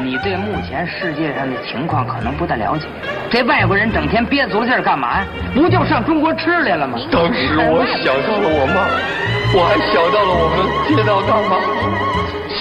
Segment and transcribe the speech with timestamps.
[0.00, 2.86] 你对目前世界上的情况可能不太了解。
[3.30, 5.26] 这外国人整天憋足了劲儿干嘛呀？
[5.54, 6.98] 不就上中国吃来了吗？
[7.10, 8.86] 当时我想到了我妈，
[9.52, 10.56] 我还想到了我们
[10.88, 11.58] 街道大妈，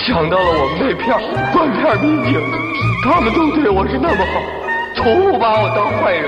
[0.06, 1.06] 想到了我们那片
[1.54, 2.42] 断片民警，
[3.04, 4.42] 他们都对我是那么好，
[4.96, 6.28] 从不把我当坏人。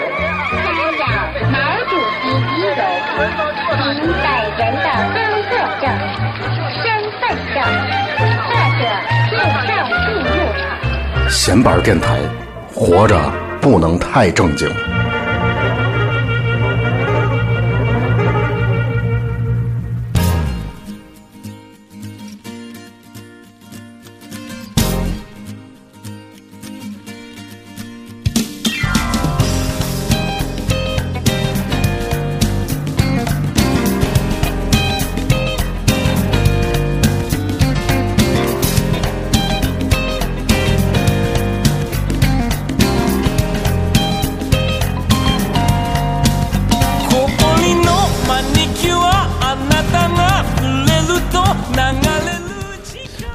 [0.50, 0.68] 查
[0.98, 1.04] 找
[1.50, 1.57] 毛
[1.89, 2.80] 主席遗容，
[3.96, 4.26] 您本
[4.57, 5.20] 人的工
[5.50, 5.52] 作
[5.82, 5.84] 证、
[6.80, 6.86] 身
[7.20, 7.21] 份
[7.54, 7.57] 证
[8.48, 8.50] 或
[8.80, 8.82] 者
[9.28, 9.32] 护
[9.68, 9.70] 照
[10.06, 10.39] 进入场。
[11.29, 12.19] 闲板电台，
[12.74, 13.15] 活着
[13.61, 14.68] 不能太正经。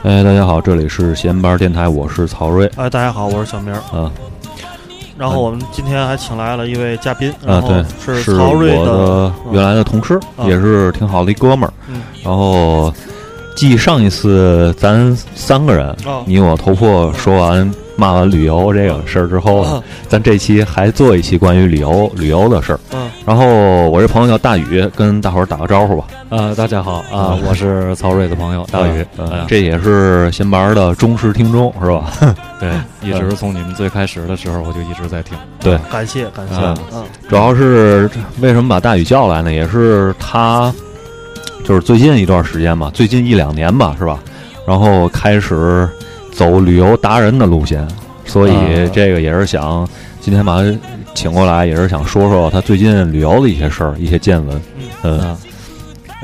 [0.04, 2.70] 哎，大家好，这里是闲班电台，我是曹瑞。
[2.76, 3.80] 哎，大家好，我是小明儿。
[3.98, 4.10] 啊
[5.16, 11.72] 然后我们今天还请来了一位嘉宾，啊对，是曹睿我的原来的同事，啊也是挺好的一哥们儿。
[11.88, 12.92] 嗯然后，
[13.56, 22.80] 继上一次咱三个人，啊你我头破说完骂完旅游这个事儿之后，啊咱这期还做一期关于旅游旅游的事儿。
[22.92, 26.06] 嗯然后我这朋友叫大宇，跟大伙儿打个招呼吧。
[26.28, 29.02] 呃，大家好啊啊，我是曹睿的朋友大宇。
[29.48, 32.12] 这也是闲班的忠实听众，是吧？
[32.60, 35.38] 对，一直从你们最开始的时候我就一直在听。
[35.58, 39.50] 对，感谢感谢，啊嗯主要是为什么把大宇叫来呢？
[39.50, 40.70] 也是他，
[41.64, 44.18] 就是最近一段时间吧，最近一两年吧，是吧？
[44.66, 45.88] 然后开始
[46.34, 47.86] 走旅游达人的路线，
[48.26, 48.90] 所以啊。
[48.92, 49.88] 这个也是想
[50.20, 50.78] 今天把他
[51.14, 54.62] 请过来，也是想说说他最近旅游的一些事儿、一些见闻。
[55.04, 55.36] 嗯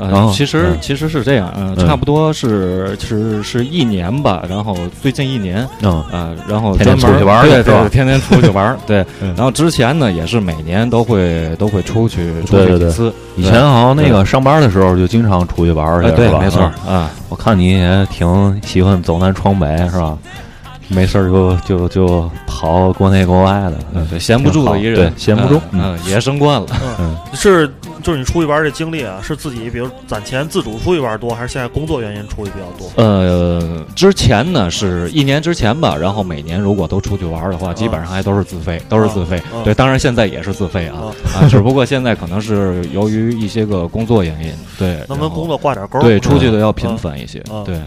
[0.01, 0.77] 呃，其实嗯。
[0.81, 1.87] 其实是这样，呃，嗯。
[1.87, 9.05] 差不多是是是一年吧，然后最近一年嗯啊，然后天天专门出去玩儿对对，天天出去玩儿， 对。
[9.21, 9.33] 嗯。
[9.35, 13.13] 然后之前呢，也是每年都会都会出去出对对对去几次。
[13.37, 16.39] 以前好像那个上班的时候就经常出去玩儿对是，吧？
[16.39, 16.95] 没错嗯。
[16.95, 20.17] 啊，我看你也挺喜欢走南闯北，是吧？
[20.93, 24.05] 没事儿就就就跑国内国外的，嗯。
[24.09, 25.99] 对，闲不住的一人，对闲不住嗯，嗯。
[26.05, 26.67] 野生惯了。
[26.99, 32.91] 嗯，是就是你出去玩这经历啊，是自己比如攒钱自主出去玩多，还是现在工作原因出去比较多？
[32.95, 39.37] 呃，之前呢是一年之前吧，然后每年如果都出去玩的话，基本上还都是自费，都是自费。
[39.37, 45.99] 啊对，当然现在也是自费啊啊，只不过现在可能是由于一些个工作原因，对， 能不能工作挂点钩？
[46.01, 47.79] 对出去的要频繁一些啊，对。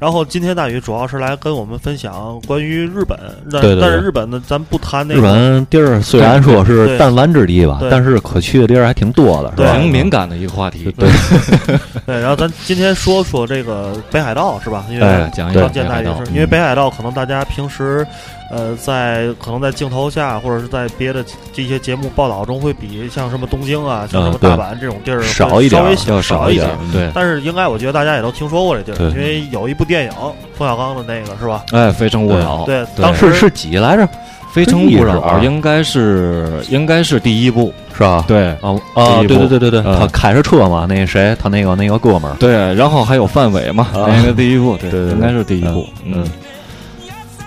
[0.00, 3.18] 然后今天大宇主要是来跟我们分享关于日本，
[3.52, 3.80] 但对对对。
[3.82, 9.66] 但是日本呢，咱不谈那个日本地儿虽然说是对弹丸之地吧对，但是可去的地儿还挺多的，是对。
[9.66, 9.76] 吧？
[9.76, 11.06] 挺敏感的一个话题，对
[12.06, 14.86] 对，然后咱今天说说这个北海道是吧？
[14.88, 18.06] 因为哎，讲一讲刚见大宇北海道是，因为北海道可能大家平时，
[18.50, 26.50] 呃，在可能在镜头下或者是在别的这些节目报道中，会比像什么东京啊、像什么大阪这种地儿少一点稍微小要少。
[26.50, 30.10] 一点，对，但是应该我觉得大家也都听说过这地儿，因为有一部电影
[30.58, 31.64] 冯小刚的那个是吧？
[31.72, 34.02] 哎，《非诚勿扰》对，当时是是几来着？
[34.52, 38.24] 《非诚勿扰》应该是应该是第一部，是吧？
[38.26, 46.28] 对啊啊，对对对对对，嗯他开着车嘛，那谁，他那个那个哥们儿，对，然后还有范伟嘛，啊那个第一部，对对对对应该是第一部，嗯，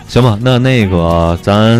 [0.07, 1.77] 行吧，那那个咱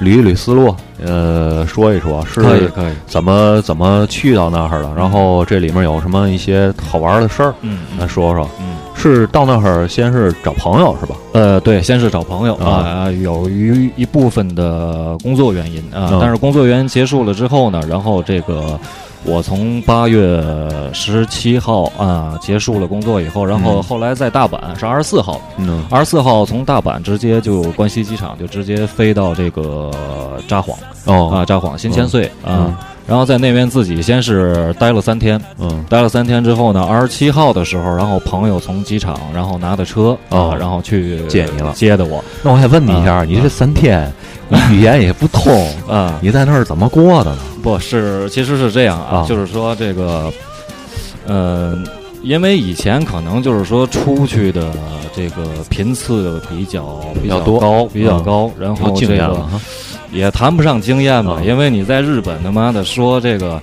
[0.00, 8.48] 捋一捋思路，呃，说一说是可以可以，怎么怎么去到那儿了，然后这里面有什么一些好玩的事儿，嗯来说说。
[8.60, 8.76] 嗯。
[9.02, 11.14] 是到那儿先是找朋友是吧？
[11.32, 18.78] 呃，对，先是找朋友啊啊，有于一部分的工作原因啊嗯，但是工作原因结束了之后呢，然后这个
[19.22, 20.42] 我从八月
[20.92, 23.82] 十七号啊结束了工作以后，然后嗯。
[23.82, 25.84] 后来在大阪是二十四号，嗯。
[25.90, 29.90] 二十四号从大阪直接就关西机场就直接飞到这个
[30.48, 30.74] 札幌
[31.04, 31.30] 哦。
[31.34, 32.54] 啊，札幌新千岁嗯。
[32.54, 35.84] 啊，然后在那边自己先是待了三天，嗯。
[35.88, 40.50] 待了三天之后呢，二十七号的时候，然后朋友从机场，然后拿的车哦。
[40.50, 41.72] 啊，然后去接你了。
[41.72, 42.24] 接的我。
[42.42, 43.24] 那我想问你一下，啊。
[43.24, 44.10] 你这三天
[44.48, 47.38] 你语言也不通， 啊，你在那儿怎么过的呢？
[47.62, 49.26] 不是，其实是这样啊，啊。
[49.28, 50.32] 就是说这个，
[51.26, 51.76] 呃，
[52.22, 54.72] 因为以前可能就是说出去的
[55.14, 57.58] 这个频次比较比较多。
[57.58, 59.46] 高，比较嗯高，然后这个。
[60.12, 61.42] 也谈不上经验吧，啊。
[61.44, 63.60] 因为你在日本他妈的说这个。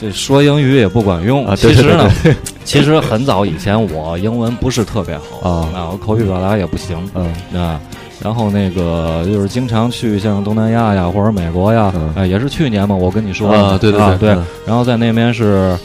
[0.00, 1.54] 这说英语也不管用。
[1.56, 2.10] 其实呢，
[2.64, 5.90] 其实很早以前我英文不是特别好啊。
[5.92, 6.96] 我口语表达也不行。
[7.14, 7.60] 嗯。
[7.60, 7.78] 啊。
[8.22, 12.14] 然后那个就是经常去像东南亚呀或者美国呀，嗯。
[12.16, 14.30] 哎，也是去年嘛，我跟你说啊对对啊对
[14.64, 15.78] 然后在那边是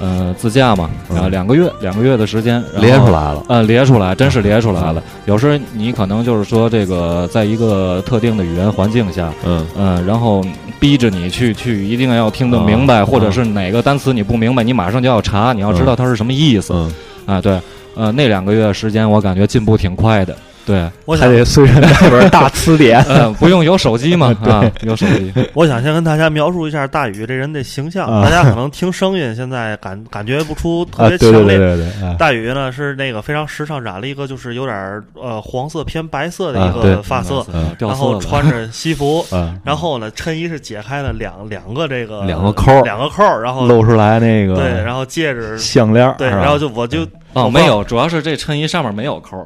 [0.00, 3.44] 呃自驾嘛，嗯啊两个月两个月的时间，列出来了。
[3.48, 5.02] 呃，列出来，真是列出来了。
[5.26, 10.42] 有时候你可能就是说，这个在一个特定的语言环境下，嗯嗯、然后
[10.78, 16.92] 逼着你去去一定要听得明白，啊或者是哪个单词你不明白，你马上就要查，你要知道它是什么意思、嗯，
[17.26, 17.40] 啊。
[17.40, 17.60] 对，
[17.94, 20.34] 呃，那两个月时间我感觉进步挺快的。
[20.64, 23.02] 对，我想还得随身带本大词典。
[23.08, 25.32] 呃，不用有手机嘛， 啊，有手机。
[25.54, 31.56] 我想先跟大家描述一下大宇这人的形象，啊大家可能听声音现在感感觉不出特啊，别强烈。
[31.56, 38.20] 对对对对，哎大宇呢是那个非常时尚，染了一个就是有点儿呃黄色偏白色的一个发色，嗯然后。
[38.20, 49.44] 穿着西服，嗯，然后呢衬衣是解开了两两个这个两个扣儿两个扣儿，然后露出来那个对，然后戒指项链，对，然后就我就哦，没有，主要是这衬衣上面没有扣。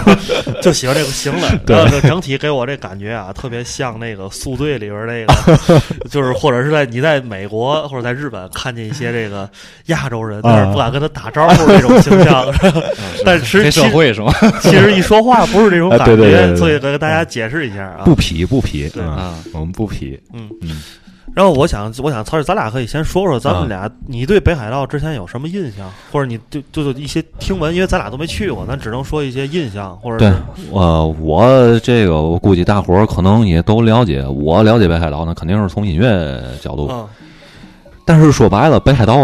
[0.62, 5.80] 就喜欢这个型的，对 然后就整体给我这感觉啊，特别像那个宿醉里边那个，
[6.10, 9.48] 就是或者是在你在美国或者在日本看见一些这个
[9.86, 12.46] 亚洲人，但是不敢跟他打招呼这种形象，
[13.24, 14.32] 但是黑其实社会是吗？
[14.62, 16.56] 其实一说话不是这种啊感觉，对对对对对。
[16.56, 18.02] 所以跟大家解释一下啊。
[18.04, 18.14] 不。
[18.18, 19.02] 痞不痞，对。
[19.02, 20.50] 嗯啊，我们不痞，嗯。
[20.62, 20.82] 嗯
[21.34, 23.60] 然后我想，我想，曹师，咱俩可以先说说咱啊。
[23.60, 30.28] 们俩，你对北海道之前有什么印象，或者你就就就一些听闻，因为咱俩都没去过，咱只能说一些印象，或者对
[30.72, 37.06] 呃，我我这个我估计大伙儿可能也都了解，我了解北海道呢，肯定是从音乐角度，嗯。
[38.04, 39.14] 但是说白了，北海道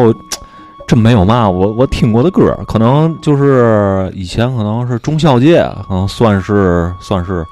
[0.87, 7.45] 真没有嘛，我我听过的歌，可能就是以前可能是中孝界，可能算是算是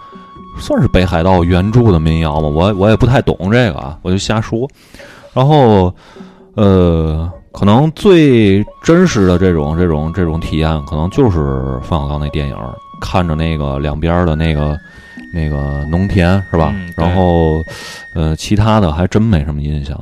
[0.58, 4.68] 算是北海道原著的民谣嘛，我我也不太懂这个啊，我就瞎说。
[5.32, 5.94] 然后
[6.54, 12.56] 呃，可能最真实的这种这种这种体验，可能就是冯小刚那电影，
[13.00, 14.78] 看着那个两边的那个
[15.34, 16.70] 那个农田是吧？
[16.74, 17.62] 嗯然后
[18.14, 19.98] 呃，其他的还真没什么印象。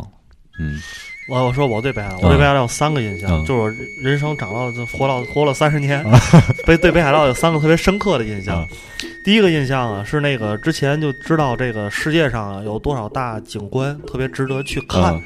[0.58, 0.79] 嗯
[1.31, 3.44] 我我说我对北海道，我对北海道有三个印象，嗯。
[3.47, 3.71] 就是我
[4.03, 6.05] 人生长到就活到 活了三十年，
[6.67, 8.59] 北对北海道有三个特别深刻的印象。
[8.59, 8.67] 啊
[9.23, 15.23] 第一个印象啊，是那个之前就知道这个世界上啊有多少大景观特别值得去看，嗯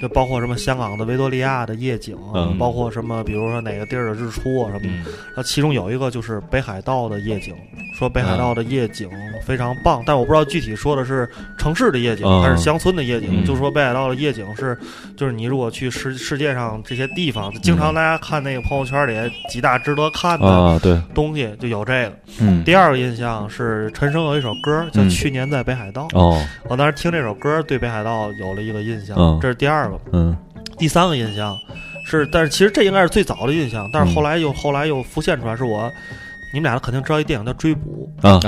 [0.00, 2.16] 就包括什么香港的维多利亚的夜景
[2.58, 7.54] 包括什么比如说哪个地儿的日出啊什么其中有一个就是北海道的夜景，
[7.98, 9.08] 说北海嗯道的夜景
[9.46, 13.28] 非常棒，但我不知道具体说的是城市的夜景、嗯还是乡村的夜景。
[13.30, 14.78] 嗯就说北海道的夜景是，
[15.16, 20.78] 就是你如果去世世界上这些地方，经常大家看那个朋友圈里几大值得看的
[21.14, 22.12] 东西，就有这个。
[22.40, 30.00] 嗯，第二个印象是陈升有一首歌叫《嗯去年在北海道》，哦，我当时听这首歌对北海道有了一个印象，嗯这是第二个。
[30.12, 30.36] 嗯
[30.76, 31.58] 第三个印象
[32.04, 35.92] 是，但是其实这应该是最早的印象，但是嗯后来又、后来又浮现出来，是我
[36.52, 38.08] 你们俩肯定知道一电影叫《追捕。
[38.22, 38.40] 啊，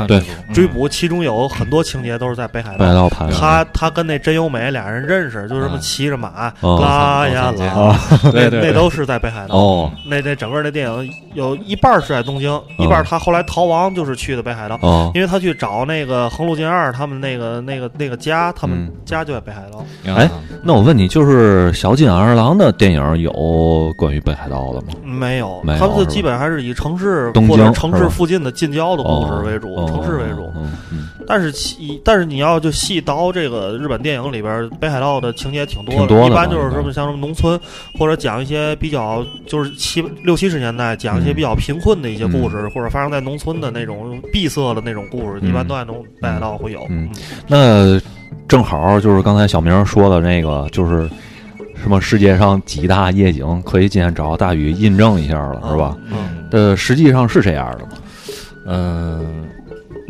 [0.52, 3.02] 追捕其中有很多情节都是在北海北海道。
[3.02, 5.80] 道拍的，他他跟那真由美俩人认识，就是什么嗯。
[5.80, 6.78] 骑着马哦。
[6.82, 8.70] 拉呀拉， 那对对对。
[8.70, 9.54] 那都是在北海道。
[9.54, 9.92] 哦。
[10.06, 18.92] 那那整个那电影有一半是在东京，一半他后来逃亡就是去的北海道，哦，因为他去找那个横路健二他们那个那个那个家，他们嗯。
[19.04, 19.84] 家就在北海道。
[20.14, 20.28] 哎
[20.62, 24.88] 那我问你，就是小津安二郎的电影有关于北海道的吗？
[25.04, 30.50] 没有，他们就是基本还是以城市东或者城市京是附近的近郊的故事为主，哦城市为主。
[31.26, 37.58] 但是其但是你要就细刀这个日本电影里边，北海道的情节挺多的一般就是什么像什么农村，
[37.98, 41.34] 或者讲一些比较就是七六七十年代讲一些嗯。
[41.34, 46.84] 比较贫困的一些故事，或者发生在农村的那种闭塞的那种故事，嗯一般都在农北海道会有。
[46.90, 47.08] 嗯。
[47.46, 48.00] 那
[48.48, 51.08] 正好就是刚才小明说的那个，就是
[51.82, 55.96] 什么世界上几大夜景，可以今天找大宇印证一下了，是吧？
[56.10, 56.18] 嗯
[56.50, 57.90] 呃，实际上是这样的嘛？
[58.66, 59.44] 嗯，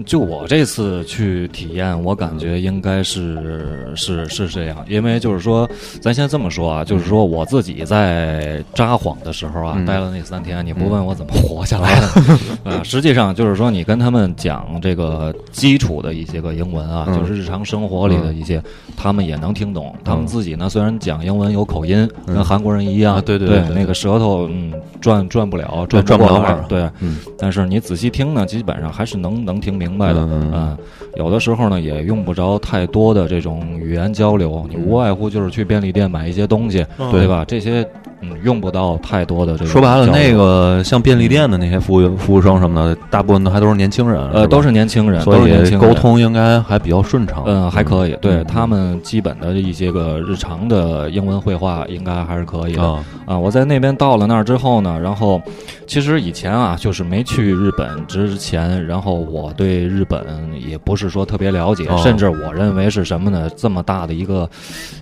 [0.04, 5.68] 就我这次去体验，我感觉应该是是是这样，因为就是说，
[6.00, 9.86] 咱先这么说啊，就是说我自己在札幌的时候啊，嗯。
[9.86, 12.06] 待了那三天，你不问我怎么活下来的，
[12.70, 17.18] 啊，实际上就是说，你跟他们讲这个基础的一些个英文啊，嗯。
[17.18, 18.62] 就是日常生活里的一些，
[18.96, 19.94] 他们也能听懂。
[20.04, 22.34] 他们自己呢，虽然讲英文有口音，嗯。
[22.34, 26.88] 跟韩国人一样，啊对对对那个舌头嗯转转不了，对转转不了弯儿对。
[27.00, 27.18] 嗯。
[27.38, 30.20] 但是你仔细听呢，基本上还是能能听明白的。
[30.20, 30.76] 嗯
[31.16, 37.44] 有的时候呢，也用不着太多的这种语言交流，你无外乎就是去便利店买一些东西，嗯对吧？
[37.44, 37.84] 这些
[38.22, 39.70] 嗯，用不到太多的这个。
[39.70, 47.42] 说白了，那个像便利店的那些服务服务生什么的，大部分都还都是年轻人，呃，都是年轻人，所以沟通应该还比较顺畅。
[47.46, 53.38] 嗯，还可以，对嗯他们基本的一些个日常的英文绘画应该还是可以的啊啊。
[53.38, 55.40] 我在那边到了那儿之后呢，然后
[55.86, 60.24] 其实以前啊，就是没去日本之前，然后我对日本
[60.66, 63.48] 也不是说特别了解，哦甚至我认为是什么呢？
[63.56, 64.48] 这么大的一个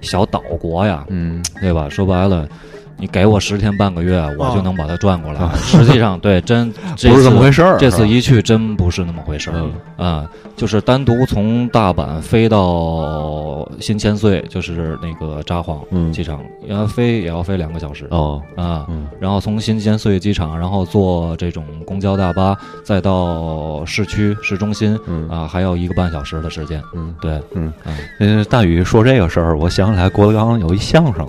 [0.01, 1.89] 小岛国呀，嗯对吧？
[1.89, 2.47] 说白了。
[2.99, 5.41] 你给我十天半个月，我就能把它转过来。
[5.41, 9.55] 啊 实际上，对，真 这不是这么回事儿这次一去，真不是那么回事儿。
[9.57, 9.73] 嗯
[10.07, 10.27] 啊，
[10.57, 18.07] 就是单独从大阪飞到新千岁，就是那个札幌嗯机场，要飞也要飞两个小时。
[18.11, 26.83] 哦啊，嗯然后从新千岁机场，然后坐这种公交大巴，再到市区市中心，嗯啊，还要一个半小时的时间。
[26.95, 27.73] 嗯对，嗯
[28.19, 31.29] 嗯，呃，大宇说这个事儿，我想起来郭德纲有一相声，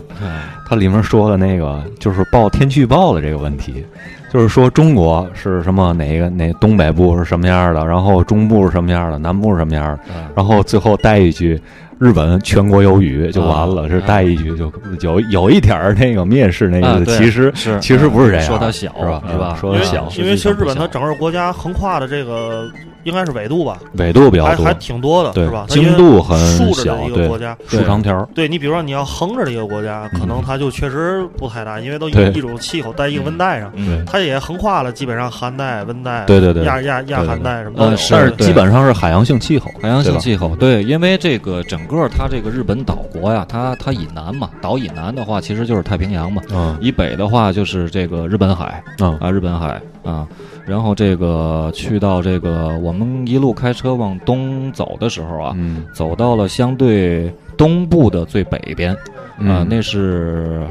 [0.68, 1.59] 他里面说的那个
[2.00, 3.86] 就是报天气预报的这个问题，
[4.34, 11.62] 就是说中国是什么哪个哪东北部是什么样的，然后中部是什么样的，南部是什么样的，嗯然后最后带一句。
[12.02, 19.22] 日本全国有雨就完了，啊是带一句就有有一点儿那个蔑视那个，啊对其实是其实不是这样，说它小是吧？
[19.30, 22.72] 是吧因为说它小，因为其实日本它它整个国家横跨的这个
[23.04, 25.66] 应该是纬度吧，纬度比较多还还，挺多的，对是吧？
[25.68, 37.90] 它经度很竖着小的一个国家，竖长条儿，对你比如说你要横着的一个国家，可能它就确实不太大，因为都一一种气候在一个温带上，嗯，它也横跨了基本上寒带、温带、对对对亚亚亚寒带什么都有。
[37.92, 50.28] 呃是对但是基本上是海洋性气候，海洋性气候，对，因为这个整个它这个日本岛国呀，它它以南嘛，岛以南的话其实就是太平洋嘛，嗯以北的话就是这个日本海嗯啊，日本海啊，
[50.66, 59.00] 然后这个去到这个我们一路开车往东走的时候啊，嗯走到了相对东部的最北边啊，
[59.40, 60.66] 嗯那是。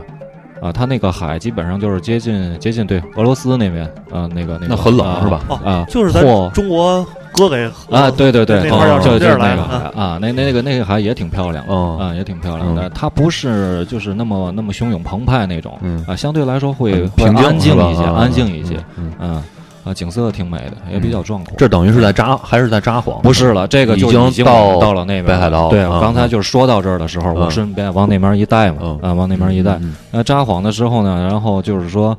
[0.60, 9.62] 啊，它那个海基本上就是接近接近对俄罗斯那边啊，那个那个那很冷啊是吧哦啊，就是咱或中国割给啊，对对对，那块儿要就就是那个
[9.96, 12.88] 啊，那那个那个海也挺漂亮的哦啊，也挺漂亮的。
[12.88, 19.42] 嗯它不是就是那么那么汹涌澎湃那种嗯啊，相对来说会平静安静一些，安静一些，嗯，嗯
[19.88, 21.54] 啊，景色挺美的，也比较壮阔。
[21.57, 23.21] 这等于是在札还是在札幌？
[23.23, 29.76] 不是了，这个就已经到到了那边北海道对，刚才就是说到这儿的时候，我嗯顺便往那边一带嘛嗯，啊，往那边一带。
[29.80, 32.16] 嗯那札幌的时候呢，然后就是说，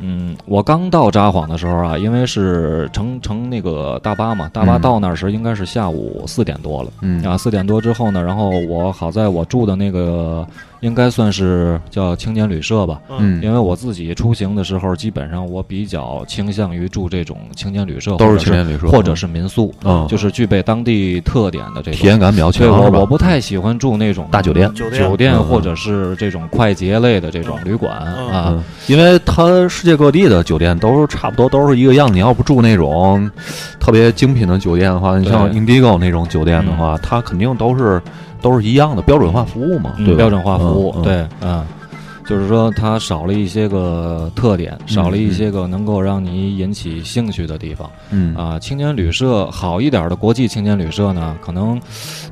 [0.00, 6.90] 嗯，我刚到札幌的时候啊，因为是乘乘那个大巴嘛，大巴嗯到那儿时应该是下午四点多了。
[7.02, 10.46] 嗯啊，四点多之后呢，然后我好在我住的那个
[10.80, 18.88] 应该算是叫青年旅社吧，嗯，因为我自己出行的时候，基本上我比较倾向于住这种青年旅社，都是或者青年旅社。
[18.88, 20.06] 或者是民宿，嗯。
[20.08, 22.66] 就是具备当地特点的这种体验感比较强。
[22.66, 24.72] 对我我不太喜欢住那种大酒店。
[24.74, 25.44] 酒店酒店嗯。
[25.44, 28.28] 或者是这种快捷类的这种旅馆嗯。
[28.30, 28.44] 啊。
[28.48, 32.12] 嗯，因为它世界各地的酒店都是差不多都是一个样。
[32.12, 33.30] 你要不住那种
[33.78, 38.00] 特别精品的酒店的话，你像 Indigo 那种酒店的话，它肯定都是
[38.40, 40.14] 都是一样的标准化服务嘛，对？
[40.14, 41.64] 嗯标准化服务，对，嗯，
[42.26, 47.90] 就是说它少了一些个特点，少了一些个能够让你引起兴趣的地方。
[48.10, 48.34] 嗯。
[48.36, 48.58] 啊。
[48.58, 51.80] 青年旅社好一点的国际青年旅社呢，可能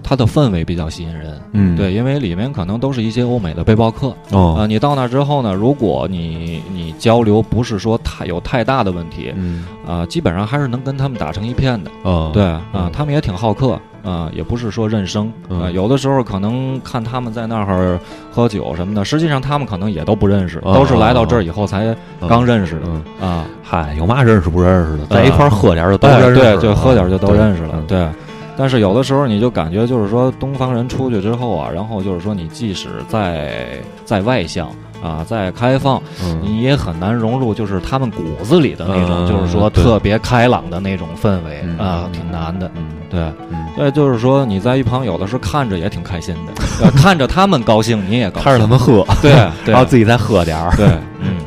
[0.02, 9.66] 它的氛围比较吸引人，嗯，对，因为里面可能都是一些欧美的背包客，哦，啊，你到那之后呢，如果你你交流不是说太有太大的问题，嗯。
[9.86, 11.90] 啊，基本上还是能跟他们打成一片的。
[12.02, 15.68] 哦，对啊嗯，他们也挺好客啊，也不是说认生啊。
[15.68, 17.98] 嗯有的时候可能看他们在那儿
[18.30, 21.94] 喝酒什么的，实际上他们可能也都不认识，哦都是来到这儿以后才
[22.28, 23.44] 刚认识的嗯，啊。
[23.62, 28.08] 嗨，有嘛认识不认识的，在一块儿喝点儿就都哎认识了，对，就喝点儿就都认识了嗯，对。
[28.56, 34.68] 但是有的时候你就感觉就是说东方人出去之后啊，然后就是说你即使再再外向
[35.02, 36.38] 啊，再开放，嗯。
[36.42, 42.70] 你也很难融入就是他们骨子里的那种，嗯就是说特别开朗的那种氛围嗯啊，挺难的。
[42.76, 49.32] 嗯对，嗯，对，就是说你在一旁有的时候看着也挺开心的，呃看着他们高兴，你也高兴， 看着他们喝，对，
[49.64, 50.86] 对 然后自己再喝点儿，对，
[51.20, 51.38] 嗯，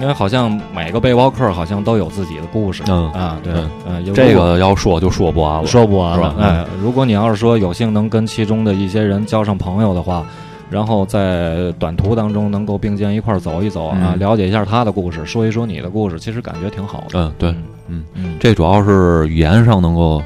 [0.00, 3.54] 因为好像每个背包客好像都有自己的故事，嗯啊，对
[3.86, 6.18] 嗯，这个要说就说不完了，说不完。
[6.18, 10.24] 了哎，如果你要是说有幸能跟其中的一些人交上朋友的话，
[10.70, 17.18] 然后在短途当中能够并肩一块儿走一走啊，嗯了解一下他的故事，说一说你的故事，其实感觉挺好的。
[17.18, 20.22] 嗯，对，嗯嗯，嗯，这主要是语言上能够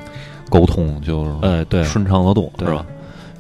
[0.51, 2.85] 沟通，就是哎，对，顺畅得多，对是吧？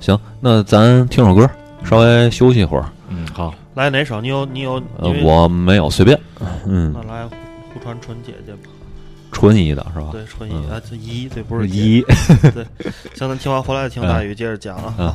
[0.01, 1.49] 行，那咱听首歌，
[1.85, 2.87] 稍微休息一会儿。
[3.11, 4.21] 嗯，好，来哪首？
[4.21, 4.83] 你有你有？
[4.99, 6.19] 呃因，为我没有，随便，
[6.67, 7.27] 嗯那，来
[7.73, 8.71] 胡传纯姐姐吧。
[9.31, 10.09] 纯一的是吧？
[10.13, 12.03] 对，纯一嗯啊，这一对不是姐一，
[12.53, 12.65] 对。
[13.15, 14.95] 行，咱听完回来听大宇接着讲啊。
[14.99, 15.15] 嗯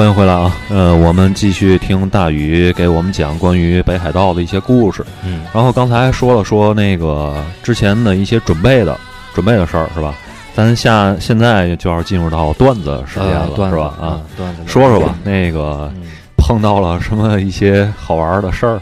[0.00, 0.56] 欢迎回来啊！
[0.70, 5.04] 呃，我们继续听大宇给我们讲关于北海道的一些故事。
[5.22, 8.98] 嗯，然后刚才说了说那个之前的一些准备的
[9.34, 10.14] 准备的事儿是吧？
[10.54, 13.94] 咱下现在就要进入到段子时间了，呃段子是吧？
[14.00, 18.80] 啊，，段子，说说吧，那个嗯碰到了什么一些好玩的事儿？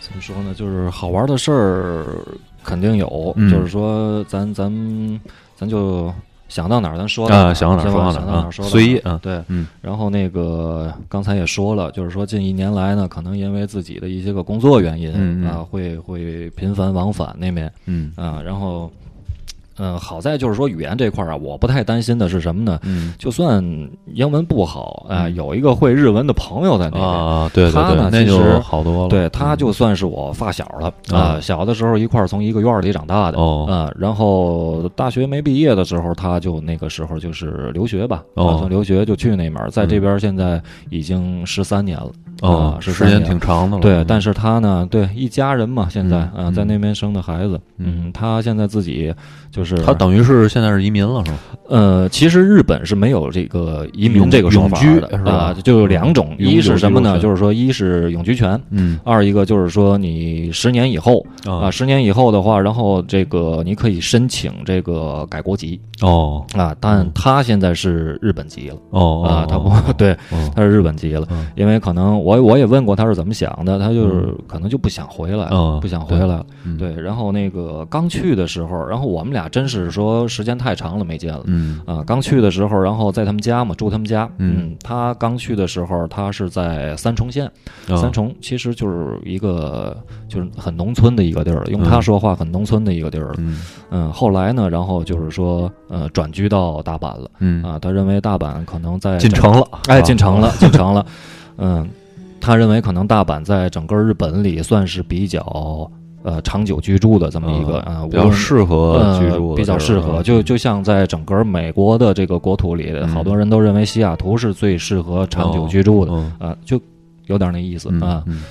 [0.00, 0.54] 怎么说呢？
[0.56, 2.06] 就是好玩的事儿
[2.62, 4.72] 肯定有，嗯就是说咱咱
[5.54, 6.10] 咱就
[6.54, 9.66] 想到哪儿咱说啊想到哪儿是吧想说到哪儿说随意啊对，嗯。
[9.82, 15.12] 然后那个刚才也说了，就是说近一年来呢，可能因为自己的一些个工作原因
[15.44, 18.12] 啊，会会频繁往返那边嗯。
[18.14, 18.88] 啊，然后。
[19.78, 22.78] 嗯，好在就是说语言这块儿啊，我不太担心的是什么呢？
[22.82, 23.14] 嗯。
[23.18, 23.62] 就算
[24.12, 25.34] 英文不好啊、嗯。
[25.34, 29.08] 有一个会日文的朋友在那边，啊，对对他呢，那就其实好多了。
[29.08, 38.66] 对，他就算是我发小了啊啊、小的时候一块儿从一个院里长大的哦啊、然后大学没毕业的时候，他就那个时候就是留学吧，哦。
[38.68, 42.10] 留学就去那边，在这边现在已经十三年了，
[42.42, 43.82] 哦啊，13时间年挺长的了。
[43.82, 46.54] 对，但是他呢，对一家人嘛，现在啊、嗯。
[46.54, 48.04] 在那边生的孩子，嗯。
[48.06, 49.14] 嗯，他现在自己
[49.50, 51.38] 就是他等于是现在是移民了，是吗？
[51.66, 57.18] 呃，其实日本是没有这个移民这个说法的是吧啊，就有两种，一是什么呢？
[57.18, 76.44] 就是说，一是永居权，嗯二一个就是说你十年以后啊，十年以后的话，然后这个你可以申请这个改国籍哦啊，但他现在是日本籍了哦啊，他不对，哦他是日本籍了嗯，因为可能我我也问过他是怎么想的，他就是可能就不想回来嗯，不想回来
[76.78, 81.44] 对，然后那个刚去的时候，然后我们俩真是说时间太长了没见了。
[81.46, 84.28] 嗯啊，刚去的时候，然后在他们家嘛，住他们家。
[84.38, 87.48] 嗯他刚去的时候，他是在三重县，
[87.88, 89.96] 哦三重其实就是一个
[90.28, 93.34] 就是很农村的一个地儿，用他嗯说话很农村的一个地儿了。
[93.38, 97.30] 嗯嗯，后来呢，然后就是说，呃，转居到大阪了。
[97.38, 101.06] 嗯啊，他认为大阪可能在进城了，哎，啊进城了，进城了。
[101.58, 101.88] 嗯，
[102.40, 105.38] 他认为可能大阪在整个日本里算是比较
[106.24, 110.22] 呃长久居住的这么一个啊，无比较适合居住呃，比较适合。
[110.22, 113.08] 就就像在整个美国的这个国土里，嗯。
[113.08, 116.80] 好多人都认为西雅图是最适合长久居住的嗯啊，就
[117.26, 118.24] 有点那意思嗯啊。
[118.26, 118.42] 嗯。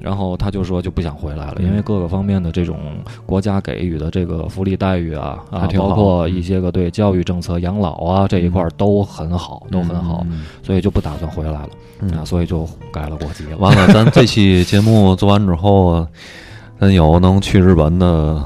[0.00, 1.66] 然后他就说就不想回来了，嗯。
[1.66, 2.78] 因为各个方面的这种
[3.26, 11.68] 国家给予的这个福利待遇啊啊包括一些个对教育政策、养老啊这一块都很好，都很好，嗯所以就不打算回来了
[12.00, 12.10] 嗯。
[12.12, 13.56] 啊，所以就改了国籍了。
[13.58, 16.06] 完了，咱这期节目做完之后，
[16.78, 18.42] 咱有能去日本的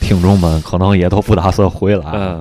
[0.00, 2.38] 听众们，可能也都不打算回来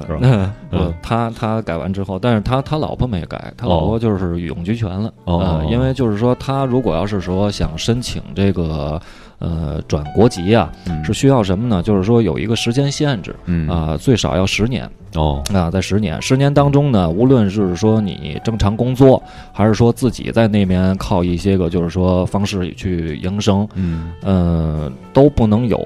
[0.72, 5.12] 嗯，他他改完之后，但是他他老婆没改，他老婆就是永居权了。
[5.26, 5.40] 哦。
[5.40, 9.02] 呃，因为就是说，他如果要是说想申请这个
[9.40, 11.04] 呃转国籍啊，嗯。
[11.04, 11.82] 是需要什么呢？
[11.82, 13.68] 就是说有一个时间限制嗯。
[13.68, 14.90] 啊，最少要十年。
[15.16, 15.44] 哦。
[15.54, 19.22] 啊，在十年，十年当中呢，无论是说你正常工作，
[19.52, 24.12] 还是说自己在那边靠一些个就是说方式去营生，嗯。
[24.22, 25.78] 呃，都不能有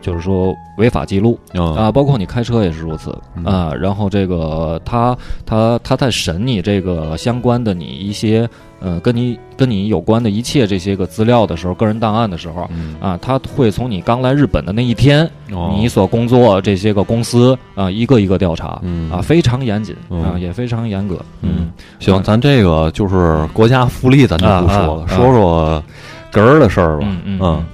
[0.00, 1.38] 就是说违法记录。
[1.54, 3.16] 啊啊，包括你开车也是如此。
[3.36, 3.44] 嗯。
[3.44, 3.72] 啊。
[3.74, 8.48] 然后这个他他他在审你这个相关的你一些
[8.80, 12.68] 呃跟你跟你有关的一切这些个资料的时候，个人档案的时候。
[12.72, 12.96] 嗯。
[13.00, 15.74] 啊，他会从你刚来日本的那一天，哦。
[15.76, 19.10] 你所工作这些个公司啊，一个一个调查，嗯。
[19.10, 20.22] 啊，非常严谨嗯。
[20.22, 21.18] 啊，也非常严格。
[21.42, 25.16] 嗯，行，咱这个就是国家福利，咱就不说了，啊啊啊。
[25.16, 25.84] 说说
[26.32, 27.06] 哏儿的事儿吧。
[27.08, 27.38] 嗯嗯。
[27.40, 27.64] 嗯，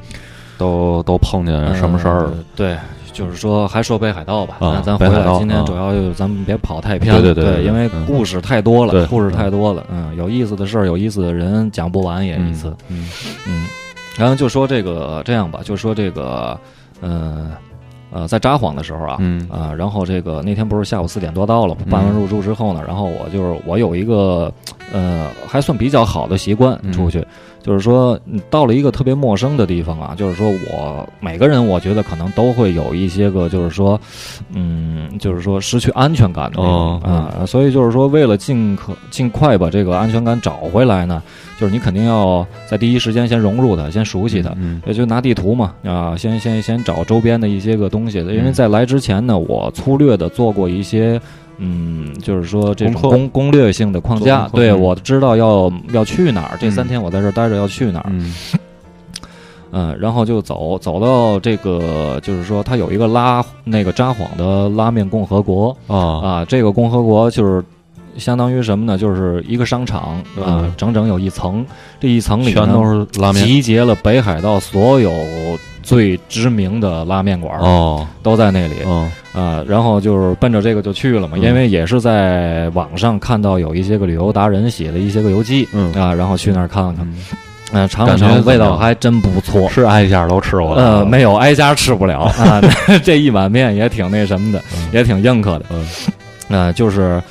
[0.65, 2.45] 都都碰见什么事儿了呃？
[2.57, 2.77] 对，
[3.13, 4.57] 就是说还说北海道吧。
[4.61, 7.21] 啊那咱回来，今天主要就是咱们别跑太偏了。
[7.21, 9.85] 对对对对因为嗯故事太多对了，故事太多了。
[9.91, 12.75] 嗯，有意思的事儿，有意思的人，讲不完也一次。
[12.89, 13.09] 嗯
[13.47, 13.67] 嗯，
[14.17, 16.59] 然后就说这个这样吧，就说这个，
[17.03, 17.51] 嗯
[18.11, 24.53] 呃，在札幌的时候啊，嗯啊，然后这个那天不是下午四点多到了办完入住之后呢，然后我就是我有一个
[24.93, 27.27] 呃还算比较好的习惯嗯出去，
[27.65, 33.99] 就是说你到了一个特别陌生的地方啊，就是说我每个人我觉得可能都会有一些个就是说，
[34.53, 37.15] 嗯，就是说失去安全感的哦嗯。
[37.15, 41.23] 啊，所以就是说为了尽可尽快把这个安全感找回来呢，
[41.59, 44.53] 就是你肯定要在第一时间先融入它，先熟悉它。
[44.59, 48.53] 嗯也就拿地图嘛，啊，先先先找周边的一些个东西，因为嗯。
[48.53, 51.19] 在来之前呢，我粗略的做过一些，
[51.59, 58.35] 嗯，就是说这种攻攻略性的框架，对我知道要要去哪儿，这三天我在这儿待着要去哪儿，嗯。
[59.73, 65.77] 嗯，然后就走走到这个，就是说它有一个拉那个札幌的拉面共和国。
[65.87, 65.97] 啊。
[65.97, 67.65] 啊，这个共和国就是。
[68.17, 68.97] 相当于什么呢？
[68.97, 71.67] 就是一个商场啊嗯，整整有一层，
[71.99, 73.45] 这一层里呢全都是拉面。
[73.45, 75.11] 集结了北海道所有
[75.85, 78.75] 最知名的拉面馆儿哦，都在那里。
[78.87, 79.63] 嗯啊。
[79.69, 81.43] 然后就是奔着这个就去了嘛，嗯。
[81.43, 85.93] 因为也是在网上看到有一些个旅游达人写的一些个游记嗯。
[85.93, 87.07] 啊，然后去那儿看看，
[87.73, 89.69] 嗯，啊，尝了尝，味道还真不错。
[89.69, 92.61] 是挨家都吃过，呃，没有挨家吃不了 啊，
[93.05, 94.89] 这一碗面也挺那什么的，嗯。
[94.93, 95.67] 也挺硬壳的。
[95.71, 95.87] 嗯。
[96.49, 97.23] 呃，就是，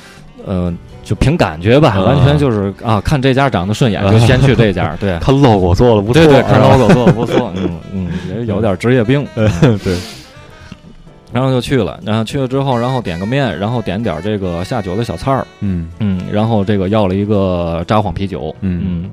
[0.44, 0.72] 呃，
[1.04, 2.04] 就凭感觉吧，嗯。
[2.04, 5.18] 完全就是啊，看这家长得顺眼就先去这家， 对。
[5.18, 9.96] 看 logo 做的不错，对对， 看 logo 做的不错，嗯嗯，也有点职业病， 对，
[11.32, 15.88] 然后就去了，然后去了之后，然后点个面，然后点点这个下酒的小菜儿，嗯。
[16.00, 18.82] 嗯，然后这个要了一个札幌啤酒，嗯。
[19.04, 19.10] 嗯，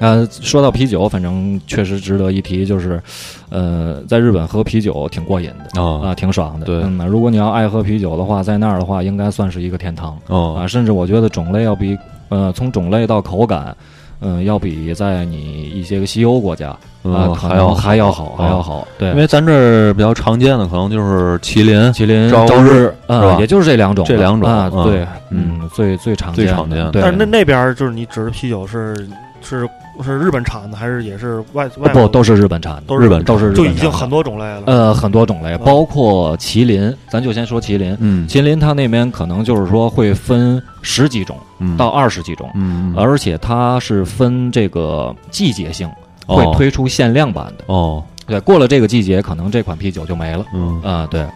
[0.00, 3.02] 呃，说到啤酒，反正确实值得一提，就是，
[3.50, 6.02] 呃，在日本喝啤酒挺过瘾的哦。
[6.04, 6.66] 啊，挺爽的。
[6.66, 6.80] 对。
[6.82, 10.18] 嗯，如果你要爱喝啤酒的话，在那儿的话，应该算是一个天堂。
[10.28, 10.56] 哦。
[10.58, 11.96] 啊，甚至我觉得种类要比，
[12.28, 13.76] 呃，从种类到口感。
[14.20, 18.84] 嗯，要比在你一些个西欧国家啊嗯，还要还要好，好还要好。
[18.98, 23.36] 对，因为咱这儿比较常见的可能就是麒麟、麒麟、朝朝日啊，是吧？
[23.38, 29.08] 也就是这两种，这两种啊，嗯对，嗯嗯，最最常见的最常见但是那那边儿就是你指的啤酒是
[29.48, 29.68] 是
[30.04, 34.62] 是日本产的，还是也是外外不都是日本产的，都是日本都是日就本产的已经很多种类了。
[34.66, 37.96] 呃很多种类，包括麒麟，咱就先说麒麟。
[38.00, 45.88] 嗯麒麟它那边可能就是说会分十几种嗯到二十几种，嗯嗯而且它是分这个季节性，
[46.26, 47.64] 哦会推出限量版的。
[47.66, 50.44] 哦对，过了这个季节，可能这款啤酒就没了。
[50.52, 51.26] 嗯啊，对。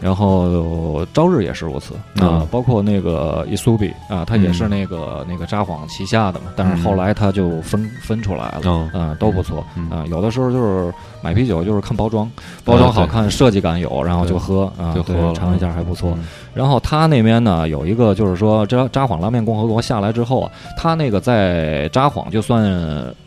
[0.00, 1.94] 然后朝日也是如此。
[1.94, 2.40] 啊。
[2.40, 4.70] 嗯，包括那个伊苏比啊，它也是嗯。
[4.70, 9.90] 那个那个札幌旗下的嘛，但是后来它就分分出来了，嗯啊，都不错嗯。
[9.90, 10.04] 啊。
[10.08, 12.30] 有的时候就是买啤酒就是看包装，
[12.64, 16.12] 包装好看，设计感有，然后就喝啊，就喝了尝一下还不错。
[16.16, 16.24] 嗯。
[16.54, 22.64] 然后他那边呢有一个就是说札札幌拉面共和国下来之后啊，他那个在札幌就算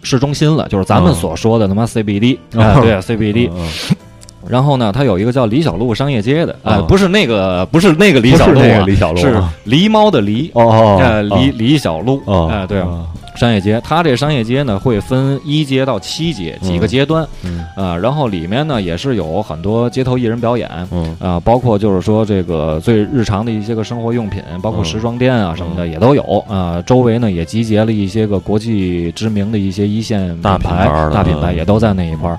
[0.04, 1.16] 市中心了，就是咱们嗯。
[1.16, 3.50] 所说的他妈 CBD 啊，对 CBD。
[4.50, 21.16] 嗯然后呢，它有一个叫李小璐商业街的，啊，嗯不是那个，不是那个李小璐不是那啊，个李小璐是啊狸猫的狸，哦哦呃，李李小璐，哦哎，对，哦商业街，它这商业街呢会分一街到七街几个阶段，嗯啊，然后里面呢也是有很多街头艺人表演，嗯。
[21.20, 24.86] 啊，包括就是说这个最日常的一些个生活用品，包括嗯。
[24.86, 26.82] 时装店啊什么的也都有啊。
[26.86, 31.56] 周围呢也集结了一些个国际知名的一些一线大品牌大品牌嗯。
[31.56, 32.38] 也都在那一块儿。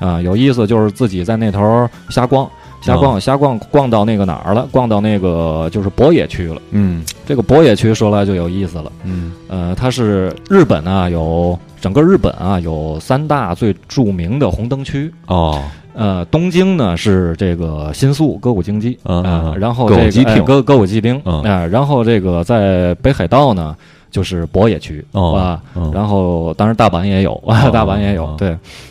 [0.00, 2.50] 啊，有意思就是自己在那头瞎逛。
[2.82, 4.66] 瞎逛嗯瞎逛逛到那个哪儿了？
[4.72, 6.62] 逛到那个就是博野区了。
[6.70, 8.90] 嗯这个博野区说来就有意思了。
[9.04, 15.12] 嗯呃，它是日本啊，有整个日本啊有三大最著名的红灯区。
[15.26, 15.62] 哦
[15.94, 20.34] 呃，东京呢是这个新宿歌舞竞技嗯啊、嗯然后这个歌舞伎町。
[20.34, 23.76] 哎歌歌舞伎町啊、嗯然后这个在北海道呢
[24.10, 25.90] 就是博野区、哦啊，嗯。
[25.92, 27.40] 然后当然大阪也有，
[27.72, 28.50] 大阪也有、哦对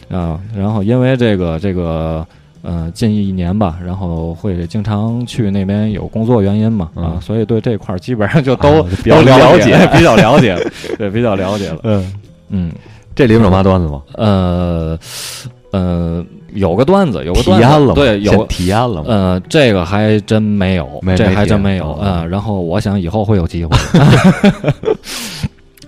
[0.10, 2.26] 啊，然后因为这个这个。
[2.62, 10.58] 呃，近一年吧，然后会经常去那边有工作原因嘛，啊，嗯所以对这块儿基本上就都、啊比较都了了解 比较了解，
[11.00, 11.80] 对，比较了解了。
[11.84, 12.14] 嗯，
[12.50, 12.72] 嗯，
[13.16, 14.02] 这里面有嘛段子吗？
[14.16, 15.00] 呃
[15.72, 17.94] 呃，有个段子，有个体段子，验了？
[17.94, 19.06] 对，有体验了吗？
[19.08, 23.76] 呃，这个还真没有，这还真没有嗯啊、然后我想以后会有机会。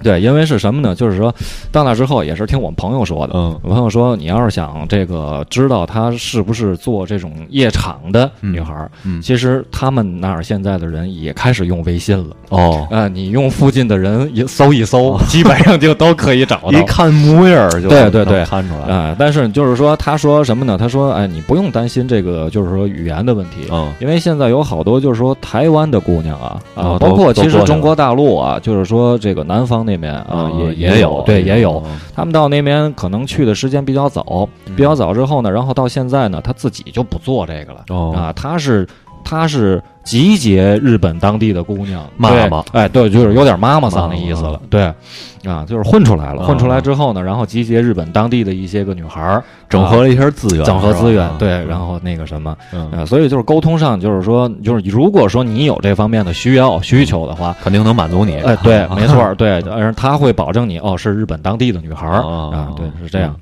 [0.04, 0.96] 对，因为是什么呢？
[0.96, 1.34] 就是说
[1.72, 3.34] 到那之后，也是听我们朋友说的。
[3.36, 12.36] 嗯我朋友说，你要是想这个知道她是不是做这种夜场的女孩儿，嗯其实他们那儿现在的人也开始用微信了。
[12.50, 16.72] 哦，啊、你用附近的人一搜一搜，基本上就都可以找到。
[16.78, 18.94] 一看模样儿就对对对看出来。
[18.94, 20.78] 啊、但是就是说，他说什么呢？
[20.78, 23.68] 他说，哎，你不用担心这个，就是说语言的问题。
[23.72, 38.14] 嗯因为现在有好多就是说台湾的姑娘啊啊，哦包括其实中国大陆啊，就是说这个南方那边啊嗯也也有对也有，嗯他们到那边可能去的时间比较早，比较早之后呢，然后到现在呢，他自己就不做这个了哦。
[38.16, 38.88] 啊，他是
[39.32, 42.04] 他是集结日本当地的姑娘。
[42.17, 42.62] 妈妈。
[42.74, 44.94] 哎，对，就是有点妈妈桑的意思妈了，对，
[45.50, 46.46] 啊，就是混出来了，啊。
[46.46, 51.67] 混出来之后呢，然后集结日本当地的一些个女孩儿，整合了一下资源，整合资源，对，嗯。
[51.67, 58.36] 然后那个什么，嗯，啊，所以就是沟通上，就是说，就是如果说你有这方面的需要需求的话，肯定能满足你。
[58.39, 62.22] 哎，对， 没错，对，而他会保证你哦是日本当地的女孩儿。
[62.22, 63.34] 啊啊，对，是这样。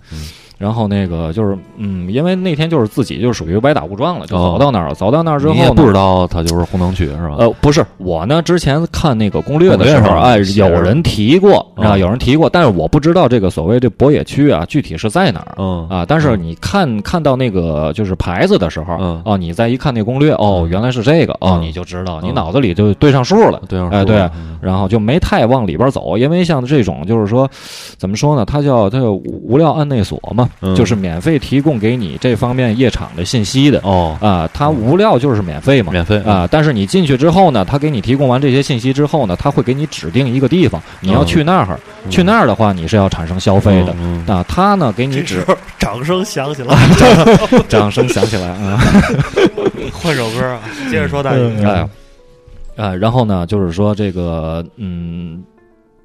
[0.60, 4.94] 嗯然后那个就是，嗯，因为那天就是自己就属于歪打误撞了，就哦走到那儿了。
[4.94, 7.36] 走到那儿之后呢，你也不知道它就是红灯区是吧？
[7.40, 15.56] 呃，不是我呢，之前看那个攻略的时候，哎，有人提过啊，哦有人提过，但是我不知道这个所谓这博野区啊，具体是在哪儿。
[15.58, 23.62] 嗯啊，但是你看看到那个就是牌子的时候，嗯哦，你再一看那攻略，哦，原来是这个，哦，嗯你就知道，你嗯脑子里就对上数了。
[23.70, 27.50] 对上哎，对，嗯然后就没太往里边走，因为像这种就是说，
[27.98, 28.44] 怎么说呢？
[28.44, 30.76] 它叫它叫无无料案内所嘛，嗯。
[30.76, 33.80] 就是免费提供给你这方面夜场的信息的。
[33.84, 36.48] 哦，啊，它无料就是免费嘛，免费啊。
[36.50, 43.96] 但是你进去之后呢，他给你提供完这些信息之后呢，他会给你指定一个地方，你要去那儿，去那儿的话你是要产生消费的。
[44.00, 45.46] 嗯啊，他呢给你指
[45.78, 46.76] 掌声响起来，
[47.68, 48.80] 掌声响起来啊，
[49.94, 50.60] 换首歌啊，
[50.90, 51.88] 接着说大爷，哎，
[52.76, 55.44] 啊，然后呢，就是说这个，嗯，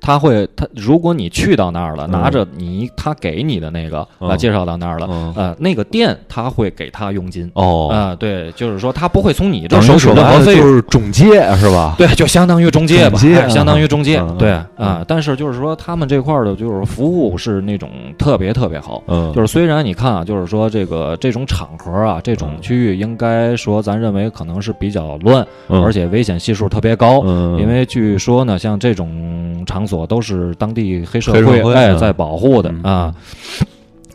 [0.04, 2.10] 他会，他如果你去到那儿了，嗯。
[2.10, 5.32] 拿着你他给你的那个啊，嗯介绍到那儿了，嗯。
[5.34, 7.50] 呃，那个店他会给他佣金。
[7.54, 11.94] 哦，啊，对，就是说他不会从你这收取任何费用，是中介是吧？
[11.96, 14.86] 对，就相当于中介吧，相当于中介嗯，对嗯。
[14.88, 15.04] 啊。
[15.08, 17.88] 但是就是说他们这块儿的，就是服务是那种
[18.18, 25.82] 特别特别好，嗯，就是虽然你看啊，就是说这个这种场合啊，这种区域应该说咱认为可能是比较乱，嗯。
[25.82, 27.22] 而且危险系数特别高。
[27.24, 31.74] 嗯，因为据说呢，像这种场所都是当地黑社会嗯。
[31.74, 32.82] 哎在保护的嗯。
[32.82, 33.14] 啊，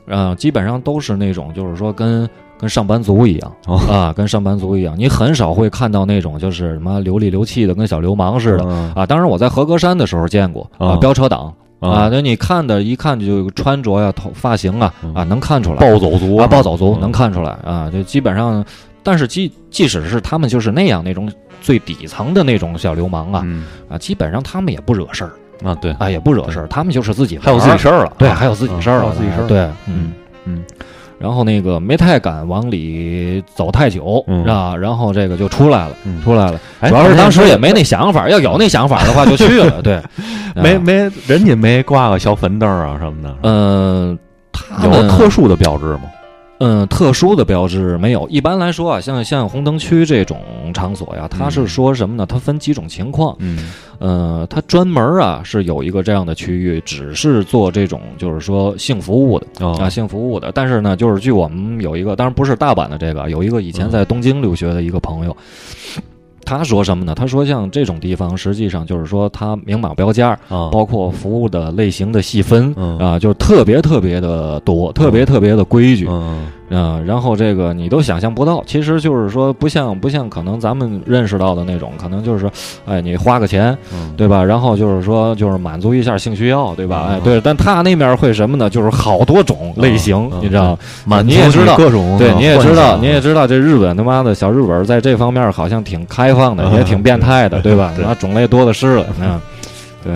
[0.07, 3.77] 呃，基本上都是那种就是说跟跟上班族一样哦。
[3.89, 8.63] 啊，跟上班族一样，你很少会看到那种就是什么流里流气的，跟小流氓似的。
[8.65, 8.93] 嗯。
[8.95, 9.05] 啊。
[9.05, 11.53] 当然我在合歌山的时候见过啊，啊飙车党。
[11.79, 15.77] 啊，啊，那你看的，一看就穿着呀、头发型啊，啊，能看出来。
[15.77, 16.35] 暴走族。
[16.35, 16.99] 啊，暴走族嗯。
[16.99, 18.65] 能看出来啊，就基本上，
[19.01, 23.63] 但是即即使是他们就是那样那种最底层的那种小流氓啊嗯。
[23.87, 25.31] 啊，基本上他们也不惹事儿
[25.63, 30.13] 啊，对，啊，也不惹事儿，他们就是自己还有自己事儿了，对，啊还有自己事儿了，自己事儿，对，嗯嗯。
[30.45, 30.63] 嗯
[31.19, 36.57] 然后那个没太敢往里走太久，嗯啊，然后这个就出来了，嗯出来了。
[36.79, 36.87] 哎。
[36.89, 40.03] 主要是当时也没那想法，要有那想法的话就去了， 对，啊，
[40.55, 40.93] 没没
[41.27, 44.17] 人家没挂个小粉灯啊什么的，嗯，
[44.53, 46.03] 他有特殊的标志吗？
[46.59, 48.27] 嗯，特殊的标志没有。
[48.29, 50.39] 一般来说啊，像像红灯区这种
[50.73, 52.25] 场所呀，它是说什么呢？
[52.25, 53.35] 它分几种情况。
[53.39, 60.51] 嗯呃，它专门啊是有一个这样的区域，只是做这种就是说性服务的哦啊，性服务的。
[60.53, 65.35] 但是呢，就是据我们有一个，当然不是大阪的这个，有一个以前在东京留学的一个朋友。
[66.49, 67.13] 他说什么呢？
[67.13, 76.07] 他说像这种地方，实际上就是说它明码标价，啊，包括服务的类型的细分嗯啊，就是特别特别的多，特别特别的规矩。
[76.09, 82.51] 嗯啊，然后这个你都想象不到，其实就是说不像不像可能咱们认识到的那种，可能就是说，
[82.85, 84.43] 哎，你花个钱，嗯，对吧？
[84.43, 87.07] 然后就是说就是满足一下性需要，对吧？
[87.09, 88.69] 嗯哎，对，但他那面会什么呢？
[88.69, 90.77] 就是好多种类型，嗯你知道？
[91.05, 97.91] 满足你也知道各种对，你也知道，你也知道，这日本他妈的小日本在这方面好像挺开放的，嗯也挺变态的，对吧？
[97.95, 99.39] 对那种类多的是了，嗯，
[100.03, 100.13] 对，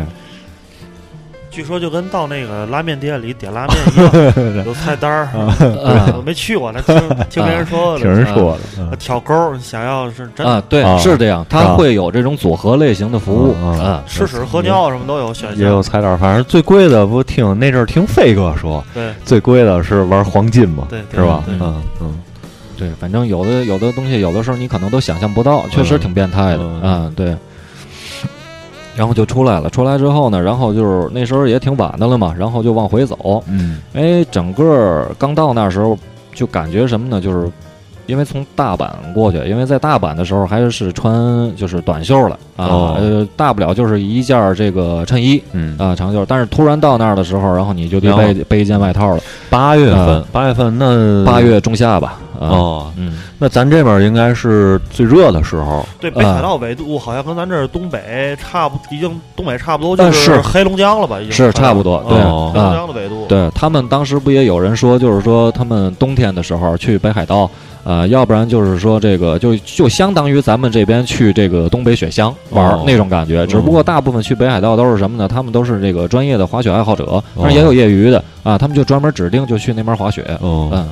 [1.54, 5.26] 据说就跟到那个拉面店里点拉面一样， 有菜单儿。
[5.26, 6.96] 啊我没去过，那听
[7.30, 8.00] 听别人说的。
[8.04, 8.92] 听人说的，嗯。
[8.98, 10.98] 挑钩儿，想要是真啊，对，啊。
[10.98, 15.58] 是这样，它会有这种组合类型的服务嗯吃屎喝尿什么都有选项。
[15.60, 19.14] 也有菜单儿，反正最贵的不听那阵儿听飞哥说，对。
[19.24, 21.44] 最贵的是玩黄金嘛，对对是吧？
[21.48, 22.20] 嗯嗯。
[22.76, 26.82] 对，反正有的有的东西，有的时候你可能都想象不到，确实挺变态的嗯。
[26.82, 27.12] 啊。
[27.16, 27.36] 对，
[28.96, 33.44] 然后就出来了，出来之后呢，然后就是那时候也挺晚的了嘛，然后就往回走。
[33.48, 33.82] 嗯。
[33.94, 35.98] 哎，整个刚到那时候
[36.34, 37.20] 就感觉什么呢？
[37.20, 37.50] 就是
[38.06, 42.98] 因为从大阪过去，因为在大阪的时候还是穿就是短袖了啊，哦。
[43.00, 49.22] 呃，大不了就是一件儿这个衬衣嗯，啊长袖，但是突然到那儿的时候，然后你就得背背一件外套了。
[49.50, 61.20] 八月份啊，八月份那八月中下吧，啊，哦，嗯，那咱这边应该是最热的时候，对，北海道纬度好像跟咱这儿东北差不，已经东北差不多，呃就是黑龙江了吧？
[61.20, 63.26] 已经是差不多对哦黑龙江的纬度。
[63.28, 67.50] 对他们当时不也有人说，就是说他们冬天的时候去北海道，
[67.84, 73.46] 呃，要不然就是说这个就就相当于咱们这边去这个东北雪乡玩那种感觉。
[73.48, 75.28] 只不过大部分去北海道都是什么呢？
[75.28, 80.38] 他们都是这个专业的滑雪爱好者，哦当然也有业余的啊，他们就专门指定就去那边滑雪。
[80.42, 80.90] 哦，嗯，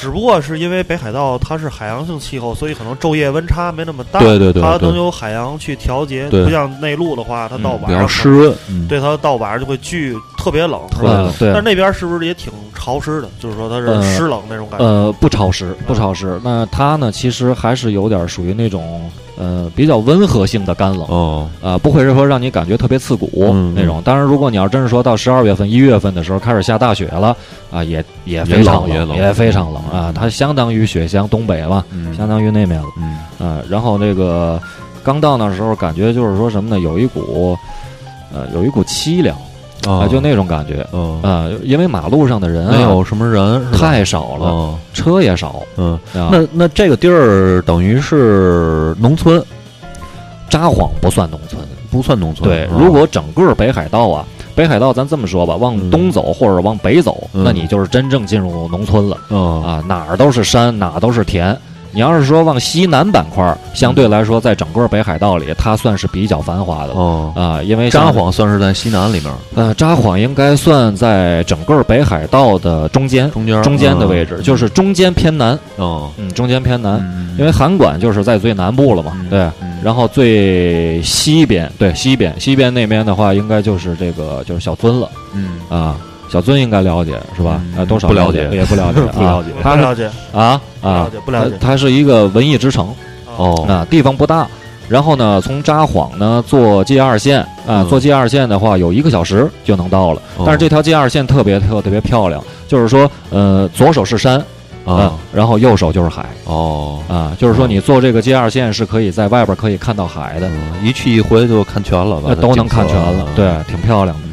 [0.00, 4.20] 只不过是因为北海道它是海洋性气候，所以可能昼夜温差没那么大。
[4.20, 10.16] 对对对对它能有海洋去调节，不像内陆的话，它到比较晚上湿润，嗯，对它到晚上就会巨
[10.48, 11.30] 特别冷，特别冷？
[11.38, 13.28] 对但是那边是不是也挺潮湿的？
[13.38, 14.84] 就是说它呃是湿冷那种感觉。
[14.86, 16.40] 呃，不潮湿，不潮湿。
[16.42, 21.02] 那它呢，其实还是有点属于那种呃比较温和性的干冷。
[21.08, 24.00] 哦，啊、不会是说让你感觉特别刺骨、嗯那种。
[24.02, 27.36] 当然，如果你要真是说到十二月份、一月份的时候开始下大雪了
[27.70, 30.10] 啊，也也也非常冷也非常冷啊。
[30.14, 33.60] 它相当于雪乡东北嘛，嗯相当于那面了嗯啊。
[33.68, 34.58] 然后那个
[35.04, 36.80] 刚到那时候，感觉就是说什么呢？
[36.80, 37.54] 有一股
[38.32, 39.36] 呃，有一股凄凉
[39.86, 40.86] 啊，啊就那种感觉。
[40.92, 45.62] 嗯，啊，因为马路上的人、啊、没有什么人，太少了，哦，车也少。
[45.76, 46.30] 嗯，啊。
[46.32, 49.42] 那那这个地儿等于是农村，
[50.48, 51.60] 札幌不算农村。
[51.90, 52.70] 不算农村，对，啊。
[52.78, 54.22] 如果整个北海道啊，
[54.54, 57.42] 北海道咱这么说吧，往东走或者往北走，嗯。
[57.42, 59.16] 那你就是真正进入农村了。
[59.30, 59.62] 嗯。
[59.62, 61.56] 啊，哪儿都是山，哪都是田。
[61.92, 66.88] 你要是说往西南板块，相对来说，在整个北海道里，它算是比较繁华的。
[66.88, 74.42] 了哦，啊，因为札幌算是在西南里面，呃，札幌应该算在整个北海道的中间中间中间的位置，嗯。
[74.42, 79.78] 就是中间偏南，哦，嗯，中间偏南，嗯因为函馆就是在最南部了嘛，嗯对，嗯。
[79.82, 85.08] 然后最西边，对西边，西边那边的话，应该就是这个就是小樽了。
[85.34, 85.60] 嗯。
[85.68, 85.96] 啊。
[86.28, 87.60] 小尊应该了解是吧？
[87.72, 87.78] 嗯。
[87.78, 88.48] 呃，多少不了解。
[88.52, 89.50] 也 不了解，不了解。
[89.52, 90.90] 啊它是不了解，啊啊。
[91.04, 91.56] 了解，不了解。
[91.60, 92.94] 它它是一个文艺之城
[93.36, 93.64] 哦。
[93.68, 94.46] 啊，地方不大。
[94.88, 97.88] 然后呢，从札幌呢坐 G 二线啊，嗯。
[97.88, 100.22] 坐 G 二线的话，有一个小时就能到了。
[100.38, 100.44] 哦。
[100.46, 104.42] 但是这条 G 二线特别特特别漂亮，就是说，呃，左手是山
[104.86, 105.12] 啊。
[105.30, 106.24] 然后右手就是海。
[106.46, 110.86] 哦，啊，就是说你坐这个 G 二线是可以在外边可以看到海的，嗯。
[110.86, 114.27] 一去一回就看全了吧呃，都能看全了，嗯对，挺漂亮的。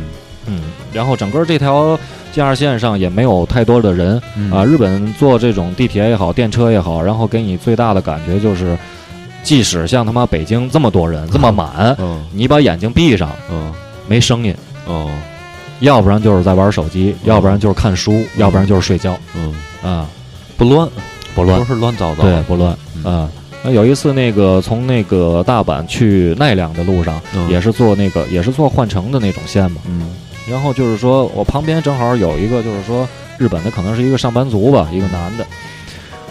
[0.95, 1.99] 嗯，然后整个这条
[2.31, 4.51] G 二线上也没有太多的人嗯。
[4.51, 4.63] 啊。
[4.63, 8.77] 日本坐这种地铁也好，电车也好，然后给你最大的感觉就是，
[9.43, 12.23] 即使像他妈北京这么多人这么满，嗯。
[12.31, 13.73] 你把眼睛闭上嗯。
[14.08, 14.55] 没声音，
[14.86, 15.10] 哦
[15.81, 19.17] 要不然就是在玩手机，要不然就是看书，要不然就是睡觉。
[19.36, 19.53] 嗯，
[19.84, 20.08] 啊，
[20.55, 20.88] 不乱。
[21.36, 21.60] 不乱。
[21.60, 22.77] 都，是乱糟糟，对，不乱。
[23.03, 23.03] 嗯。
[23.03, 23.29] 啊。
[23.62, 27.49] 那有一次，那个从那个大阪去奈良的路上，嗯。
[27.49, 29.81] 也是坐那个也是坐换乘的那种线嘛。
[29.88, 30.15] 嗯
[30.49, 35.45] 然后就是说我旁边正好有一个，就是说日本的可能是一个上班族吧，一个男的，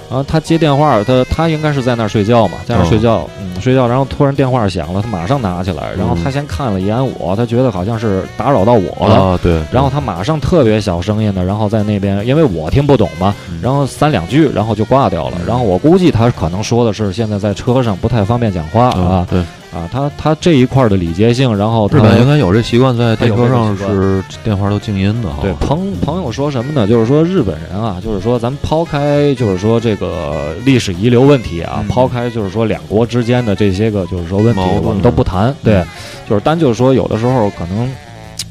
[0.08, 9.14] 然后他接电话，他他应该是在那儿睡觉嘛，在那儿睡觉，嗯，睡觉，然后突然电话响了，他马上拿起来，然后他先看了一眼我，他觉得好像是打扰到我了。
[9.14, 13.60] 啊对，然后他马上特别小声音的，然后在那边，因为我听不懂嘛，嗯。
[13.62, 15.38] 然后三两句，然后就挂掉了。
[15.46, 19.44] 然后我估计他可能说的是现在在车上不太方便讲话啊嗯对，
[19.74, 26.86] 啊，他他这一块的礼节性，然后他日本应该有这习惯，在电车上是电话都静音的哈，对朋朋友说什么呢？
[26.86, 35.54] 就是说日本人啊，就是说咱抛开就是说这个历史遗留问题啊，嗯抛开就是说两国之间的这些个就是说问题我们都不谈。
[35.62, 35.86] 对嗯，
[36.30, 37.92] 就是单就是说有的时候可能。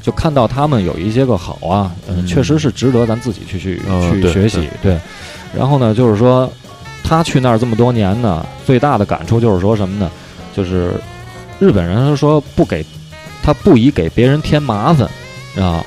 [0.02, 1.90] 就看到他们有一些个好啊，
[2.28, 4.98] 确实是值得咱自己去去、嗯去学习，对。
[5.56, 6.46] 然后呢，就是说
[7.02, 10.10] 他去那儿这么多年呢，最大的感触就是说什么呢？
[10.54, 10.90] 就是
[11.64, 12.84] 日本人他说不给
[13.42, 15.08] 他不以给别人添麻烦
[15.58, 15.82] 啊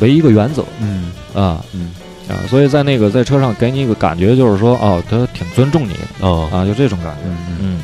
[0.00, 1.90] 为一个原则，嗯啊，嗯
[2.28, 7.20] 啊，所以在那个在车上给你一个感觉，就是说，哦，他挺尊重你哦啊，就这种感觉。
[7.26, 7.80] 嗯嗯，嗯，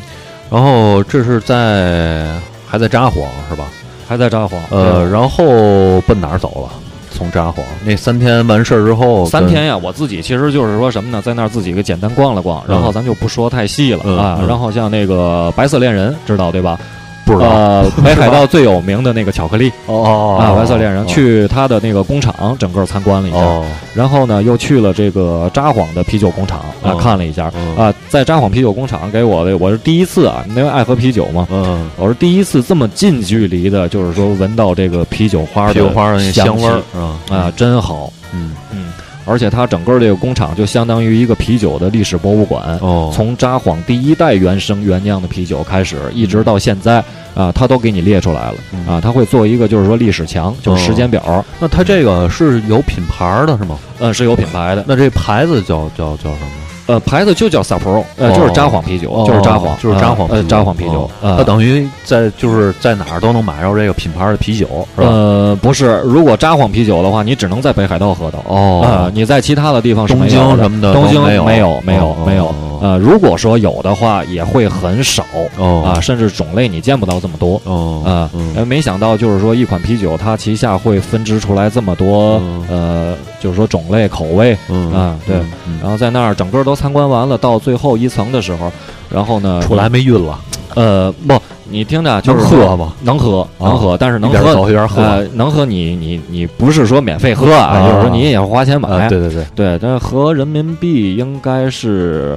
[0.50, 2.34] 然后这是在
[2.66, 3.66] 还在札幌是吧？
[4.06, 6.72] 还在札幌，呃，然后奔哪儿走了？
[7.10, 14.36] 从札幌那三天完事儿之后，三天呀，我自己其实就是说什么呢，在那儿自己给简单逛了逛，然后咱就不说太细了嗯啊。
[14.40, 16.78] 嗯然后像那个白色恋人，知道对吧？
[17.24, 17.48] 不知道。
[17.48, 19.70] 呃，北海道最有名的那个巧克力。
[19.86, 23.38] 哦哦啊，白色恋人，哦去他的那个工厂，整个参观了一下。
[23.38, 23.64] 哦。
[23.94, 26.96] 然后呢，又去了这个札幌的啤酒工厂啊，哦。
[26.96, 27.50] 看了一下。
[27.56, 37.34] 嗯啊，在札幌啤酒工厂给我的，我是第一次啊，因为爱喝啤酒嘛，嗯，我是第一次这么近距离的，就是说闻到这个啤酒花的啤酒花的那香香味儿？
[37.34, 38.12] 啊，真好。
[38.32, 38.52] 嗯。
[38.72, 38.83] 嗯，
[39.24, 42.78] 而且它整个这个工厂就相当于一个啤酒的历史博物馆。
[42.80, 47.02] 哦，从札幌第一代原生原酿的啤酒开始，一直到现在
[47.34, 49.00] 啊，它都给你列出来了嗯啊。
[49.00, 53.78] 它会做一个就是说历史墙，就是时间表，那它这个是有品牌的是吗？
[53.98, 54.84] 嗯，是有品牌的。
[54.86, 56.63] 那这牌子叫叫叫什么？
[56.86, 65.08] 呃，牌子就叫 Sapporo，呃，哦就是札幌啤酒，哦就是札幌，就是札幌呃，札幌啤酒它等于在就是在哪儿都能买着这个品牌的啤酒，是吧？
[65.08, 68.38] 呃，不是，如果札幌啤酒的话，你只能在北海道喝到。
[68.46, 72.54] 哦啊，你在其他的地方是东京什么的东京没有没有，没有。
[72.84, 75.24] 呃，如果说有的话，也会很少
[75.56, 78.28] 哦啊，甚至种类你见不到这么多哦啊。
[78.66, 85.36] 没想到就是说一款啤酒，它旗下会分支出来这么多嗯呃，就是说种类口味嗯啊，对。
[85.66, 88.70] 嗯然后在那儿整个都参观完了，到最后一层的时候，
[89.10, 90.38] 然后呢，出来没运了？
[90.74, 92.92] 呃，不，你听着，就是喝吗？
[93.02, 98.88] 能喝，能喝，但是能喝走一边喝呃，能喝你你你不是说免费喝啊，啊就是说你也要花钱买。
[98.90, 102.36] 啊，对对对，对，但合人民币应该是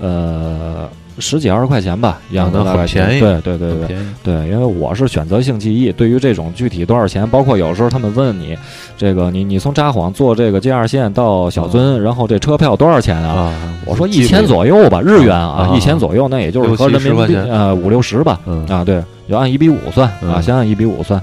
[0.00, 0.88] 呃
[1.20, 3.96] 十几二十块钱吧，一样的很便宜对对对对。
[4.22, 8.56] 对，因为我是选择性记忆，对于这种具体多少钱，包括有时候他们问你，
[8.96, 13.50] 这个你你从札幌坐这个 J 二线到小樽，然后这车票多少钱啊？
[13.50, 18.64] 啊，我说一千左右吧，日元啊，啊一千左右，那也就是合人民币呃五六十吧，嗯。
[18.66, 21.20] 啊对，就按一比五算啊，嗯先按一比五算，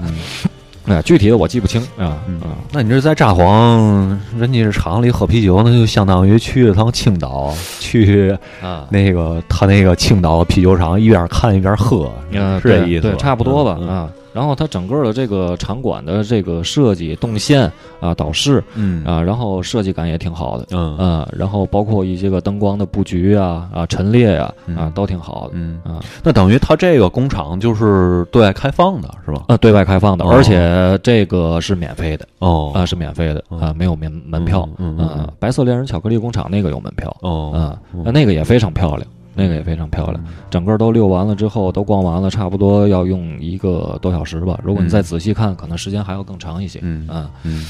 [0.86, 13.02] 哎，具体的我记不清啊嗯啊，那你这在札幌人家是厂里喝啤酒，那就相当于去了趟青岛，去啊，那个他那个青岛啤酒厂一边看一边喝，嗯，是这意思？
[13.02, 14.10] 对对，差不多吧嗯啊。
[14.36, 20.66] 然后它整个的这个场馆的这个设计、动线啊、导视嗯啊，然后设计感也挺好的。
[20.72, 25.52] 嗯啊，然后包括一些个灯光的布局啊、啊陈列呀、啊嗯，都挺好的。
[25.54, 29.42] 嗯，啊那等于它这个工厂就是对外开放的，是吧？
[29.48, 34.68] 啊，对外开放的，哦而且这个是免费的哦啊，是免费的啊，没有门门票。
[34.76, 39.08] 嗯嗯白色恋人巧克力工厂那个有门票哦啊，那那个也非常漂亮。
[39.36, 44.58] 那个也非常漂亮，整个都溜完了之后，都逛完了，差不多要用一个多小时吧。
[44.64, 46.80] 如果你再仔细看，可能时间还要更长一些。
[46.82, 47.66] 嗯啊，嗯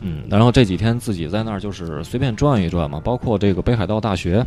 [0.00, 4.44] 嗯，然后这几天自己在那儿就是随便转一转嘛，包括这个北海道大学，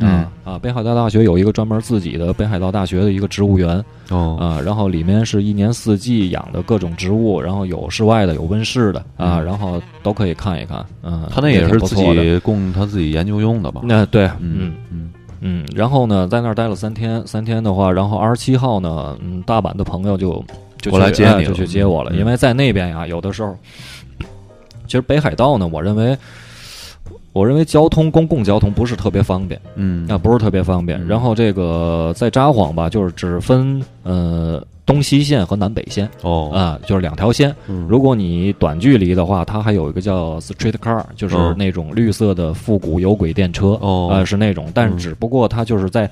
[0.00, 10.84] 嗯啊啊，北海道大学有一个专门自己的北海道大学的一个植物园哦啊，然后里面是一年四季养的各种植物，然后有室外的，有温室的啊，然后都可以看一看。
[11.02, 13.82] 嗯，他那也是自己供他自己研究用的吧？
[13.84, 20.44] 那对，嗯嗯嗯嗯，然后呢，在那儿待了三天，三天的话，然后二十七号呢，嗯，大阪的朋友就
[20.80, 23.56] 就过来接你哎就去接我了，嗯因为在那边呀，有的时候，
[24.86, 26.16] 其实北海道呢，我认为。
[27.34, 30.98] 我认为交通公共交通不是特别方便嗯啊，不是特别方便。
[31.00, 36.50] 嗯然后这个在札幌吧，就是只分呃东西线和南北线哦。
[36.52, 37.54] 啊，就是两条线。
[37.68, 37.86] 嗯。
[37.88, 44.08] 如果你短距离的话，它还有一个叫 street car，就是哦那种绿色的复古有轨电车，哦。
[44.10, 44.96] 呃，是那种，但嗯。
[44.96, 46.10] 只不过它就是在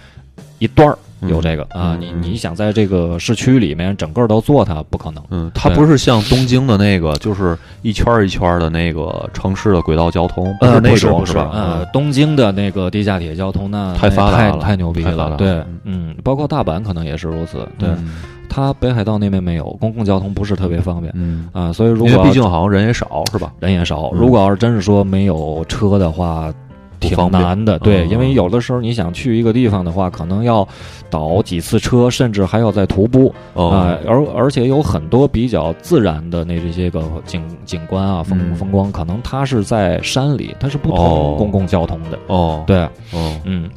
[0.58, 11.50] 一段儿有这个啊，你你想在这个市区里面整个都坐它不可能，嗯，它不是像东京的那个，就是一圈儿一圈儿的那个城市的轨道交通，呃，是那种是吧？
[11.54, 11.88] 呃，嗯。
[11.92, 14.58] 东京的那个地下铁交通那太发达了。
[14.58, 15.34] 太牛逼了。
[15.38, 18.08] 对嗯，嗯，包括大阪可能也是如此，对，嗯
[18.56, 21.12] 它北海道那边没有公共交通不是特别方便。
[21.14, 23.52] 嗯，啊，所以如果毕竟好像人也少，是吧？
[23.60, 24.18] 人也少，嗯。
[24.18, 26.50] 如果要是真是说没有车的话。
[26.98, 28.08] 挺难的，对，嗯。
[28.08, 30.66] 因为有的时候你想去一个地方的话，可能要
[31.10, 33.28] 倒几次车，甚至还要再徒步。
[33.52, 38.54] 啊、哦，而而且有很多比较自然的那这些个景景观啊、风嗯。
[38.54, 41.36] 风光，可能它是在山里，它是不哦。
[41.36, 42.18] 通公共交通的。
[42.28, 42.78] 哦，对，
[43.12, 43.68] 哦，嗯，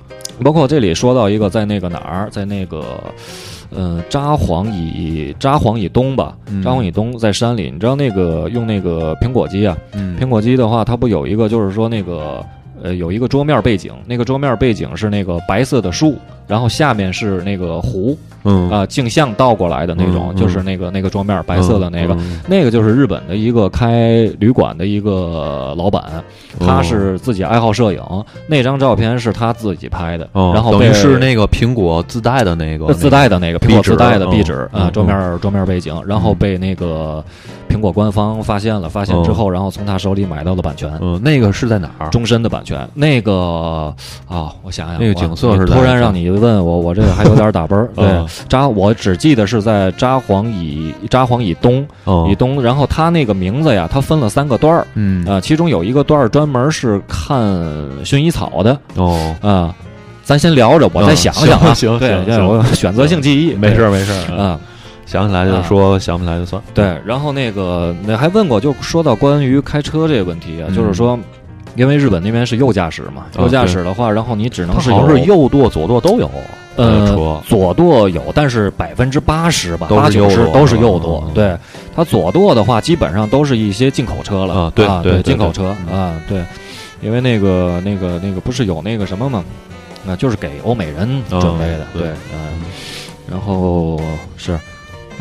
[0.41, 3.03] 包括这里说到一个在那个哪儿，在那个
[3.69, 6.61] 呃札幌以札幌以东吧，嗯。
[6.63, 10.17] 札幌以东在山里，你知道那个用那个苹果机啊，嗯。
[10.19, 12.43] 苹果机的话，它不有一个就是说那个
[12.81, 16.17] 呃有一个桌面背景，那个桌面背景是那个白色的树，
[16.49, 18.69] 然后下面是那个湖嗯。
[18.69, 22.13] 啊、镜像倒过来的那种，就是那个那个桌面白色的那个。
[22.15, 26.03] 嗯那个就是日本的一个开旅馆的一个老板，
[26.59, 28.01] 他是自己爱好摄影，
[28.47, 37.23] 那张照片是他自己拍的，哦，然后被等于是那个苹果自带的那个自带的那个苹果自带的壁纸啊，桌面桌面背景，然后被那个
[37.69, 42.09] 苹果官方发现了，发现之后，然后从他手里买到了版权，嗯，那个是在哪儿？
[42.09, 42.87] 终身的版权。
[42.95, 43.93] 那个
[44.27, 47.87] 啊，我想想，那个景色是突然让你问我，我这个还有点打奔儿。
[47.95, 57.39] 对 嗯，札我只记得是在札幌以札幌以东哦以东，然后它那个名字呀，它分了三个段儿嗯啊，其中有一个段儿专门是看
[58.03, 59.75] 薰衣草的哦，啊。
[60.23, 61.73] 咱先聊着，我再嗯想想啊。
[61.73, 64.59] 行行行行我选择性记忆，没事儿没事儿对啊。
[65.07, 66.61] 想起来就说，想不起来就算。
[66.71, 71.17] 对，然后那个那还问过，就说到关于开车这个问题啊，嗯就是说，
[71.75, 75.07] 因为日本那边是右驾驶嘛，啊右驾驶的话，然后你只能是它好。
[75.07, 76.29] 像是右舵、左舵都有
[76.75, 81.29] 呃车，左舵有，但是百分之八十吧，八九十都是右舵。
[81.33, 81.57] 对，
[81.95, 84.53] 它左舵的话，基本上都是一些进口车了。
[84.53, 86.43] 啊对啊，对对进口车啊，对，
[87.01, 89.43] 因为那个那个那个不是有那个什么吗？
[90.07, 92.01] 啊，就是给欧美人准备的，对。
[92.03, 92.61] 对，嗯，
[93.29, 93.99] 然后
[94.37, 94.57] 是。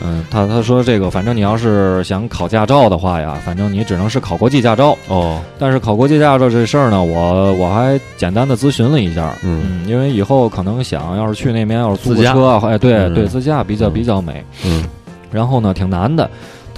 [0.03, 4.97] 嗯，他他说这个，反正你要是想考驾照的话呀，反正你只能是考国际驾照。
[5.09, 9.85] 哦，但是考国际驾照这事儿呢，我我还简单的咨询了一下，嗯。
[9.87, 13.15] 因为以后可能想要是去那边要是租个车啊，哎，对、嗯。
[13.15, 14.45] 对，自驾比较嗯比较美。
[14.65, 14.85] 嗯。
[15.31, 16.29] 然后呢，挺难的。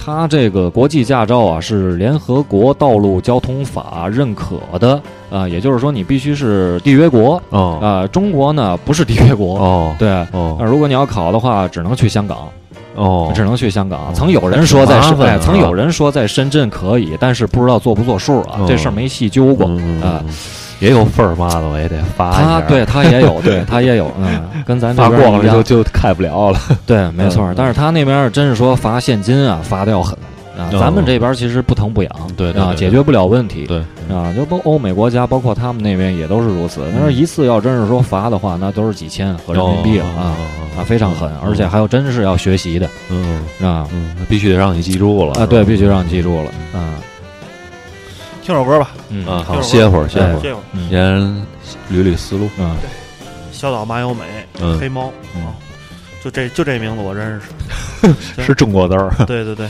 [0.03, 4.99] 他这个国际驾照啊，是联合国道路交通法认可的。
[5.29, 7.41] 啊、也就是说你必须是缔约国。
[7.51, 7.77] 哦。
[7.81, 9.95] 啊、中国呢不是缔约国，哦。
[9.99, 10.09] 对。
[10.09, 12.49] 那哦如果你要考的话，只能去香港，
[12.95, 13.99] 哦，只能去香港。
[13.99, 20.23] 哦曾有人说在深，哎，挺麻烦的曾有人说在深圳可以，但是不知道做不做数啊，哦这事儿没细究过嗯啊。，
[20.79, 22.41] 也有份儿嘛的，我也得发一下。
[22.41, 26.59] 他对他也有，对他也有，嗯， 跟咱这发边一样就就开不了了。
[26.85, 27.43] 对，没错。
[27.45, 30.17] 嗯但是他那边真是说罚现金啊，罚的要狠
[30.57, 30.67] 啊。
[30.71, 33.65] 哦咱们这边其实不疼不痒，啊，对对对解决不了问题。
[33.67, 33.77] 对
[34.15, 36.81] 啊，就包欧美国家，包括他们那边也都是如此。
[36.95, 40.35] 但是一次要真是说罚的话，那都是几千合人民币了啊
[40.77, 43.43] 啊，非常狠，而且还有真是要学习的嗯。
[43.61, 43.87] 啊。
[43.93, 45.33] 嗯，必须得让你记住了。
[45.33, 46.95] 啊，对，必须让你记住了嗯。
[48.43, 49.25] 听首歌吧，嗯。
[49.27, 50.63] 啊，好，歇会儿，歇会儿，这会儿。
[50.73, 50.89] 嗯。
[50.89, 51.19] 先
[51.91, 52.49] 捋捋思路。
[52.57, 52.75] 嗯。
[53.51, 54.23] 小岛麻由美，
[54.59, 54.77] 嗯。
[54.79, 55.11] 黑猫。
[55.35, 55.45] 嗯。
[55.45, 55.53] 啊，
[56.23, 58.11] 就这就这名字我认识。
[58.41, 59.13] 是中国字儿。
[59.27, 59.67] 对对对，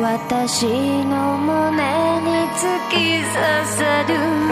[0.00, 0.64] 私
[1.04, 3.34] の胸に突き刺
[3.66, 4.49] さる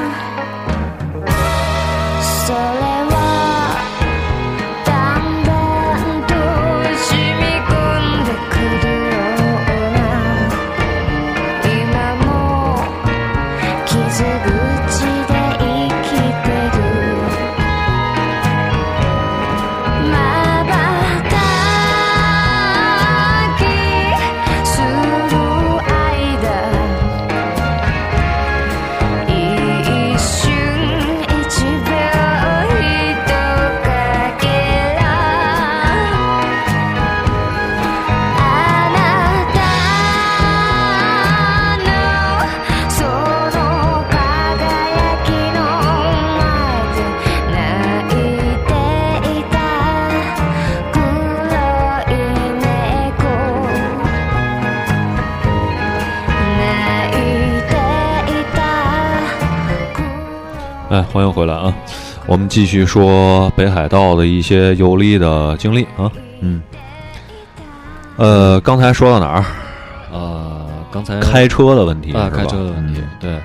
[60.98, 61.72] 哎，欢迎回来啊！
[62.26, 66.10] 我们继续说北海道的一些游历的经历啊。
[66.40, 66.60] 嗯，
[68.16, 69.44] 呃，刚才说到哪儿？
[70.10, 73.38] 呃，刚才开车的问题啊，开车的问题嗯，对。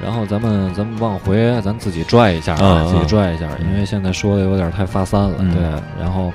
[0.00, 5.34] 然后咱们咱们往回，咱自己拽一下啊，嗯自己拽一下，因为现在说的有点太发散了。
[5.40, 5.62] 嗯对，
[6.00, 6.32] 然后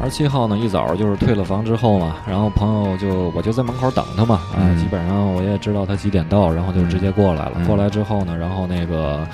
[0.00, 7.52] 二十七号呢，一早就是退了房之后嘛，然后朋友就我就在门口等他嘛，啊，嗯基本上我也知道他几点到，然后就直接过来了。
[7.56, 9.26] 嗯过来之后呢，然后那个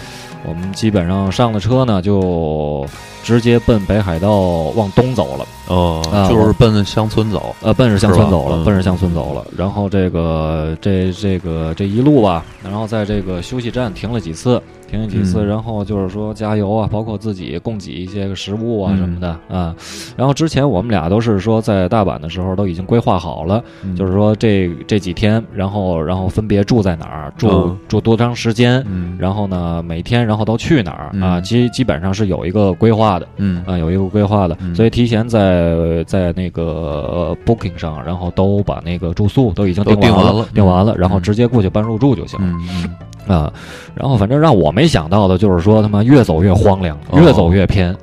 [0.45, 2.87] 我们基本上上了车呢，就
[3.23, 4.41] 直接奔北海道
[4.75, 5.47] 往东走了。
[5.73, 7.55] 哦啊，就是奔乡村走。
[7.63, 9.45] 呃，奔着乡村走了，嗯奔着乡村走了。
[9.57, 14.61] 然后这个这这个这一路吧，然后在这个休息站停了几次，
[14.91, 19.75] 停了几次，嗯然后就是说加油啊，包括自己供给一些个食物啊嗯什么的啊。
[20.17, 28.83] 然后之前我们俩都是说在大阪的时候都已经规划好了，嗯就是说这这几天，然后然后分别住在哪儿，住、嗯住多长时间。
[28.89, 31.39] 嗯然后呢，每天然后都去哪儿、啊？
[31.39, 35.62] 嗯基基本上是有一个规划的，嗯啊，有一个规划的，嗯所以提前在
[36.07, 42.95] 在那个呃 Booking 上，然后都把那个住宿都已经订完了订完了，然后嗯直接过去办入住就行了、嗯
[43.29, 43.37] 嗯。
[43.37, 43.53] 啊。
[43.95, 47.21] 然后反正让我没想到的就是说，他妈越走越荒凉，哦。
[47.21, 47.95] 越走越偏，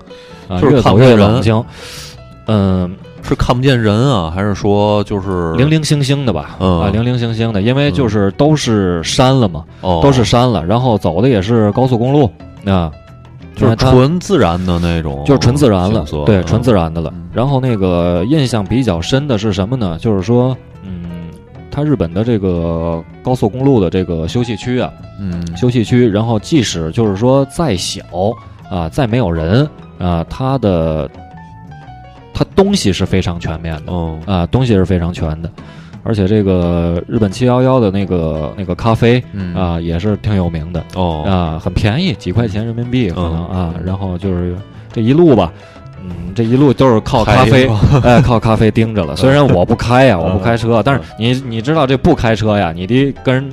[0.48, 1.64] 啊，就是越走越冷清，
[2.48, 6.82] 嗯，是看不见人啊，还是说就是零零星星的吧，嗯。
[6.82, 12.32] 啊，零零星星的，因为就是都是山了嘛，哦，都是山了，然后走的也是高速公路
[12.66, 12.92] 啊。
[13.60, 17.30] 就是纯自然的那种，就是纯自然了，对，嗯纯自然的了嗯。
[17.34, 19.98] 然后那个印象比较深的是什么呢？
[20.00, 21.10] 就是说，嗯，
[21.70, 28.02] 它日本的这个高速公路的这个休息区啊，嗯休息区，然后即使就是说再小
[28.70, 29.68] 啊，再没有人
[30.00, 31.10] 啊，它的
[32.34, 35.50] 它东西是非常全面的哦啊，东西是非常全的。
[36.10, 40.84] 而且这个日本七幺幺的那个那个咖啡嗯啊，也是挺有名的。
[40.96, 43.74] 哦啊，很便宜，几块钱人民币可能嗯啊。
[43.86, 44.56] 然后就是
[44.92, 45.54] 这一路吧，
[46.04, 47.70] 嗯，这一路都是靠咖啡
[48.04, 49.16] 哎，靠咖啡盯着了。
[49.16, 53.48] 虽然我不开呀， 嗯我不开车，但是你你知道这不开车呀，你得跟人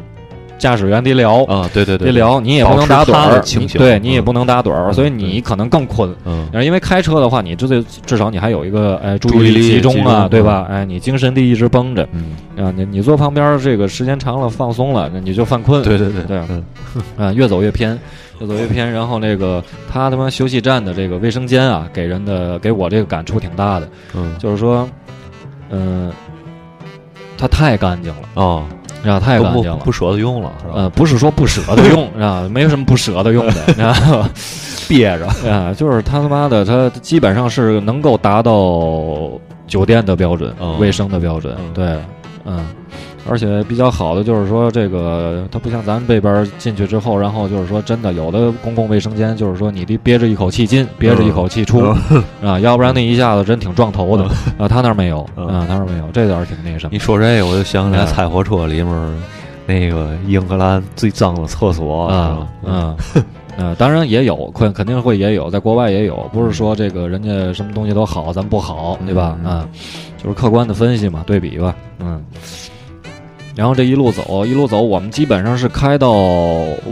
[0.58, 1.44] 驾驶员得聊。
[1.44, 3.40] 啊，对对对，得聊，你也不能打盹儿
[3.78, 4.24] 对你也嗯。
[4.24, 6.14] 不能打盹儿，嗯所以你可能更困。
[6.24, 6.48] 嗯。
[6.64, 10.66] 因为开车的话，你至最至少你还有一个哎注注意力集中啊，对吧？
[10.70, 12.08] 哎，你精神得一直绷着。
[12.12, 15.82] 嗯，啊，你你坐旁边儿这个时间长了放松了，那你就犯困。
[15.82, 16.22] 对对对。
[16.24, 16.64] 对嗯。
[17.16, 17.98] 啊，越走越偏，
[18.40, 18.90] 越走越偏。
[18.90, 24.34] 然后那个他他妈休息站的这个卫生间啊，给人的给我这个感触挺大的，嗯。
[24.38, 24.88] 就是说，
[25.70, 26.10] 嗯、
[27.36, 28.64] 它太干净了，哦，
[29.04, 29.76] 啊，太干净了。
[29.76, 30.72] 不舍得用了是吧？
[30.76, 34.24] 呃，不是说不舍得用 啊，没有什么不舍得用的， 然后
[34.88, 39.30] 憋着， 啊，就是他他妈的，他基本上是能够达到
[39.66, 41.96] 酒店的标准，哦卫生的标准，嗯对，
[42.44, 42.66] 嗯。
[43.28, 51.80] 而且比较好的就是说，这个它不像咱们这边儿进去之后，然后就是说，真的有的公共卫生间就是说，你得憋着一口气进，憋着一口气出、
[52.42, 54.24] 啊，要不然那一下子真挺撞头的、
[54.58, 54.68] 啊。
[54.68, 56.98] 他那儿没有嗯啊，他那儿没有，这点儿挺那什么你。
[56.98, 59.18] 说这个，我就想起来嗯菜火车里面
[59.66, 62.96] 那个英格兰最脏的厕所啊，嗯，
[63.56, 69.36] 呃，当然也有，肯肯定会也有，在国外也有，不是说这个人家什么东西都好，咱不好，对吧？
[69.42, 69.68] 嗯啊，
[70.16, 72.24] 就是客观的分析嘛，对比吧，嗯。
[73.56, 76.12] 然后这一路走，一路走，我们基本上是开到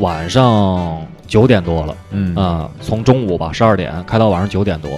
[0.00, 1.94] 晚上九点多了。
[2.10, 2.34] 嗯。
[2.34, 4.90] 啊，从中午吧十二点开到晚上九点多，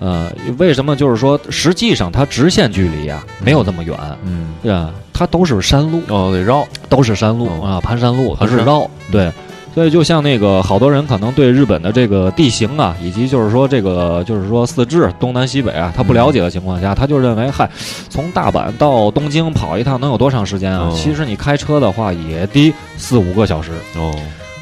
[0.00, 4.52] 呃，为什么就是说，实际上它直线距离啊没有这么远，嗯。
[4.62, 4.92] 对吧？
[5.12, 7.66] 它都是山路，哦得绕，都是山路、哦。
[7.66, 9.32] 啊，盘山路，它是绕，对。
[9.76, 17.68] 所以就像那个好多人可能对日本的这个地形啊，以及就是说这个就是说四至东南西北啊，他不了解的情况下，他就认为嗨，
[18.08, 20.88] 从大阪到东京跑一趟能有多长时间啊？
[20.88, 24.14] 哦其实你开车的话也得四五个小时哦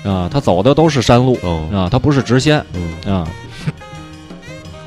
[0.02, 3.24] 啊，他走的都是山路哦啊，他不是直线嗯啊。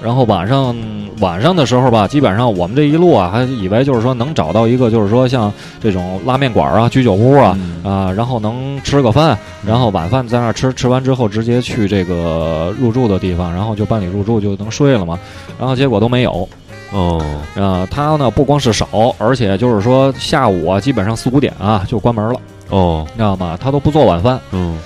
[0.04, 0.76] 然后晚上
[1.20, 5.52] 晚上的时候吧，基本上我们这一路啊，还以为就是说能找到一个就是说像
[5.82, 15.20] 这种拉面馆啊、居酒屋啊，嗯啊，然后能吃个饭，然后晚饭在那儿吃，吃完之后直接去这个入住的地方，然后就办理入住就能睡了嘛。
[15.60, 16.48] 然后结果都没有，
[16.92, 17.24] 哦
[17.56, 18.88] 啊，他呢不光是少，
[19.18, 22.40] 而且就是说下午啊，基本上四五点啊就关门了，
[22.70, 23.58] 哦你知道吗？
[23.60, 24.40] 他都不做晚饭。
[24.52, 24.78] 嗯，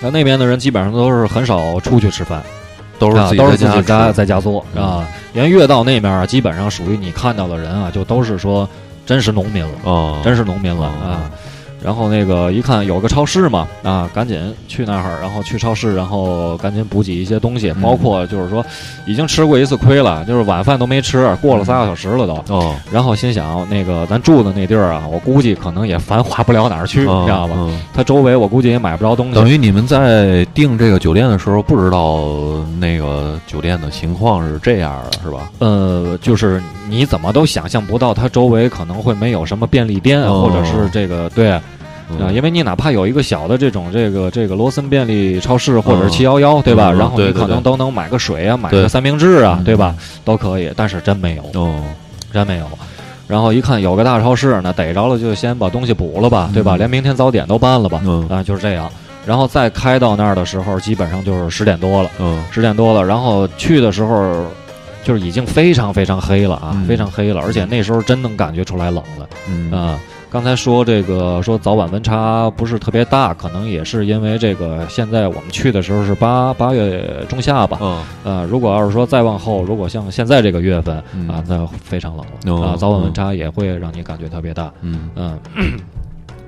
[0.00, 2.42] 那那边的人基本上都是很少出去吃饭，
[3.02, 5.06] 都是啊都是自己在在家做啊。
[5.34, 8.68] 因为越到那边啊，基本上属于你看到的人啊，就都是说
[9.04, 9.72] 真实农民了。
[9.82, 11.30] 哦，真实农民了哦啊。
[11.84, 18.64] 然后那个一看有个超市嘛，啊，赶紧去那儿，然后去超市，然后赶紧补给一些东西，嗯包括就是说
[19.06, 22.54] 已经吃过一次亏了，就是晚饭都没吃，过了仨个小时了都。
[22.54, 27.54] 哦，然后心想，那个咱住的那地儿啊，我估计可能也繁华不了哪儿去，哦你知道吧？
[27.56, 29.34] 嗯它周围我估计也买不着东西。
[29.34, 32.20] 等于你们在订这个酒店的时候，不知道
[32.78, 35.50] 那个酒店的情况是这样的，是吧？
[35.58, 41.60] 呃，就是你怎么都想象不到，它周围可能会没有什么便利店，或者是这个对，
[42.18, 46.90] 嗯啊，因为你哪怕有一个小的这种这个这个罗森便利超市或者是嗯七幺幺，对吧？
[46.92, 49.94] 嗯然后你可能都能买个水啊，买个三明治啊，嗯对吧？
[50.24, 51.82] 都可以，但是真没有，哦，
[52.32, 52.66] 真没有。
[53.28, 56.76] 然后一看有个大超市呢，逮着了就先把东西补了吧，对吧？
[56.76, 58.90] 嗯连明天早点都办了吧，嗯啊，就是这样。
[59.24, 63.04] 然后再开到那儿的时候，基本上就是十点多了，嗯十点多了。
[63.04, 64.44] 然后去的时候，
[65.04, 69.28] 就是已经非常非常黑了啊，嗯非常黑了，而且那时候真能感觉出来冷了。
[69.48, 69.98] 嗯啊，
[70.32, 77.78] 刚才说这个说早晚温差不是特别大，可能也是因为这个现在我们去的时候是八八月中下吧。
[77.82, 78.02] 嗯。
[78.24, 81.28] 呃，如果要是说再往后，如果像现在这个月份嗯。
[81.28, 82.32] 啊，那非常冷了。
[82.46, 82.66] 哦。
[82.68, 84.72] 啊，早晚温差也会让你感觉特别大。
[84.80, 85.10] 嗯。
[85.16, 85.38] 嗯。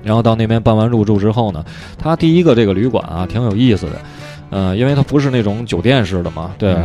[0.03, 1.63] 然后到那边办完入住之后呢，
[1.95, 3.91] 它第一个这个旅馆啊挺有意思的，
[4.49, 6.75] 呃，因为它不是那种酒店式的嘛，对，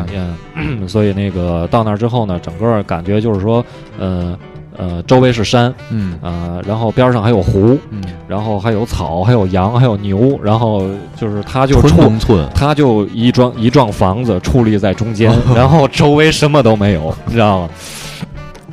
[0.55, 3.65] 嗯， 所以那个到那儿之后呢，整个感觉就是说，
[3.99, 4.39] 呃
[4.77, 10.83] 呃，周围是山，嗯呃，然后边上还有湖，嗯，然后还有草，还有羊，还有牛，然后
[11.17, 17.69] 就是他就纯矗，农村，它就一幢一幢房子矗立在中间， 然后周围什么都没有，你知道吗？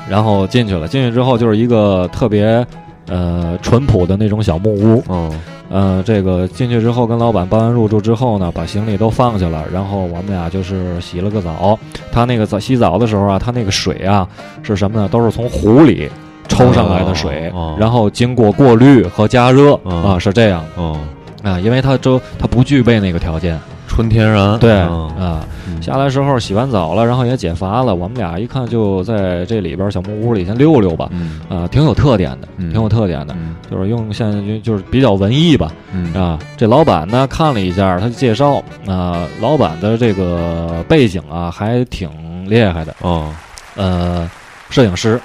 [0.10, 2.66] 然后进去了，进去之后就是一个特别
[3.10, 5.34] 呃淳朴的那种小木屋，哦
[5.70, 11.78] 呃，这个进去之后跟老板办完入住之后呢，把行李都放下了，然后我们俩就是洗了个澡。
[12.12, 14.28] 他那个澡洗澡的时候啊，他那个水啊
[14.64, 15.08] 是什么呢？
[15.10, 16.10] 都是从湖里
[16.48, 21.00] 抽上来的水，哦哦然后经过过滤和加热、嗯啊，是这样哦，
[21.44, 23.60] 的啊，因为他周他不具备那个条件。
[23.98, 25.10] 纯天然，对、嗯。
[25.18, 31.42] 啊，嗯下来时候洗完澡了，然后也解乏了，我们俩一看就在这里边小木屋里先溜溜吧，嗯。
[31.50, 32.72] 啊，挺有特点的，嗯。
[32.72, 33.34] 挺有特点的。
[33.40, 33.56] 嗯。
[33.72, 36.14] 就是用现在就就是比较文艺吧，嗯。
[36.14, 42.08] 啊，这老板呢看了一下，他介绍啊、老板的这个背景啊还挺
[42.48, 43.34] 厉害的，哦。
[43.76, 44.30] 呃，
[44.70, 45.20] 摄影师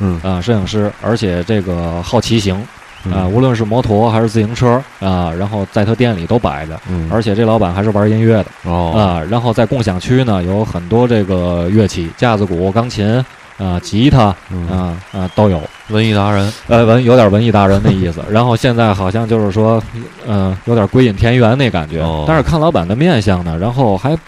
[0.00, 0.20] 嗯。
[0.24, 2.60] 啊、摄影师，而且这个好骑行
[3.06, 13.24] 嗯啊、无论是摩托还是自行车啊、然后在他店里都摆着，嗯而且这老板还是玩音乐的哦啊、然后在共享区呢有很多这个乐器，架子鼓、钢琴
[13.58, 15.60] 啊、吉他嗯啊啊都有。
[15.88, 18.20] 文艺达人，呃，文有点文艺达人的意思。
[18.28, 19.80] 然后现在好像就是说，
[20.26, 22.00] 嗯、有点归隐田园那感觉。
[22.00, 24.18] 哦但是看老板的面相呢，然后还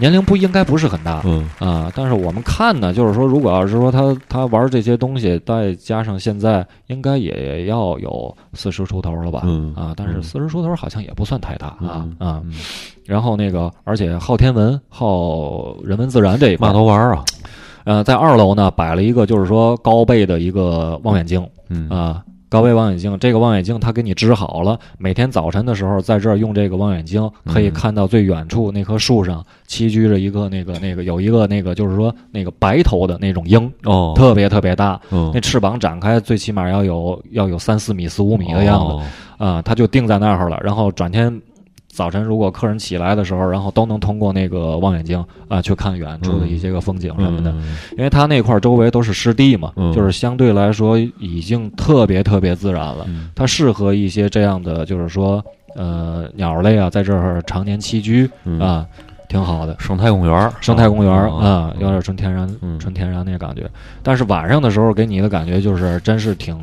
[0.00, 1.22] 年龄不应该不是很大。
[1.24, 9.42] 嗯啊，但是我们看呢，就是说，如果要是说他他玩这些东西，再加上现在应该也要有四十出头了吧？
[9.44, 12.42] 嗯啊，但是嗯四十出头好像也不算太大啊、嗯啊。
[13.06, 17.24] 然后那个，而且好天文、好人文自然这一块嘛，都玩啊，
[17.84, 21.46] 呃，在二楼呢摆了一个就是说高倍的一个望远镜。
[21.68, 34.12] 嗯啊，高倍望远镜，这个望远镜它给你支好了，每天早晨的时候在这儿用这个望远镜，可以嗯看到最远处那棵树上栖居着一个那个那个有一个那个就是说那个白头的那种鹰，哦。
[34.16, 35.30] 特别特别大，嗯。
[35.32, 38.92] 那翅膀展开最起码要有要有三四米四五米的样子。
[38.92, 39.02] 哦。
[39.38, 41.40] 啊，它就定在那儿了，然后转天。
[41.92, 49.92] 早晨，如果客人起来的时候，然后都能通过那个望远镜啊去看远处的一些个风景什么的，嗯因为它那块儿周围都是湿地嘛，嗯。
[49.92, 53.04] 就是相对来说已经特别特别自然了。
[53.08, 53.28] 嗯。
[53.34, 58.58] 它适合一些这样的，就是说，呃，鸟类啊，在这儿常年栖居嗯。
[58.60, 58.86] 啊，
[59.28, 59.76] 挺好的。
[59.80, 62.78] 生态公园儿，生态公园啊，有点纯天然、嗯。
[62.78, 63.68] 纯天然那感觉。
[64.02, 66.56] 但是晚上的时候给你的感觉就是真是挺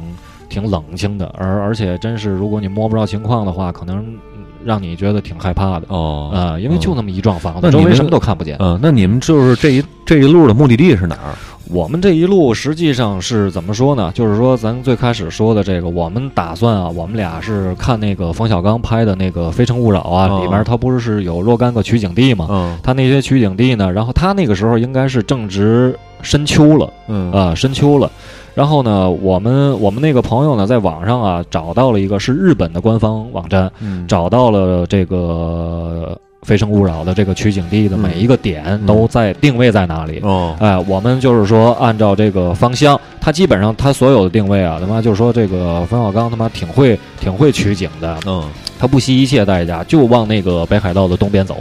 [0.50, 4.00] 挺冷清的，而而且真是如果你摸不着情况的话，可能
[4.36, 4.37] 嗯
[4.68, 8.58] 让你觉得挺害怕的哦啊，因为就那么一幢房子，周围什么都看不见。
[8.60, 11.34] 嗯，那你们就是这一这一路的目的地是哪儿？
[11.70, 14.12] 我们这一路实际上是怎么说呢？
[14.14, 22.48] 就是说，咱最开始说的这个，我们打算啊，我们俩是看那个冯小刚拍的那个《非诚勿扰》啊，哦里面他不是是有若干个取景地嘛？
[22.50, 28.10] 嗯他那些取景地呢，然后他那个时候应该是正值深秋了嗯啊、深秋了。
[28.58, 40.22] 然后呢，我们我们那个朋友呢，在网上啊找到了一个是日本的官方网站，嗯找到了这个《非诚勿扰》的这个取景地的嗯每一个点嗯都在定位在哪里。
[40.24, 48.44] 哦哎，我们就是说按照这个方向，它基本上它所有的定位啊，他妈就是说这个冯小刚他妈挺会挺会取景的，嗯
[48.80, 51.58] 他不惜一切代价就往那个北海道的东边走。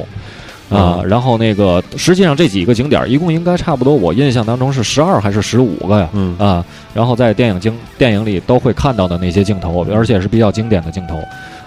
[0.69, 6.09] 啊、嗯然后那个实际上这几个景点一共应该差不多，我印象当中是十二还是十五个呀？
[6.13, 11.19] 嗯啊，然后在电影经电影里都会看到的那些镜头，而且是比较经典的镜头，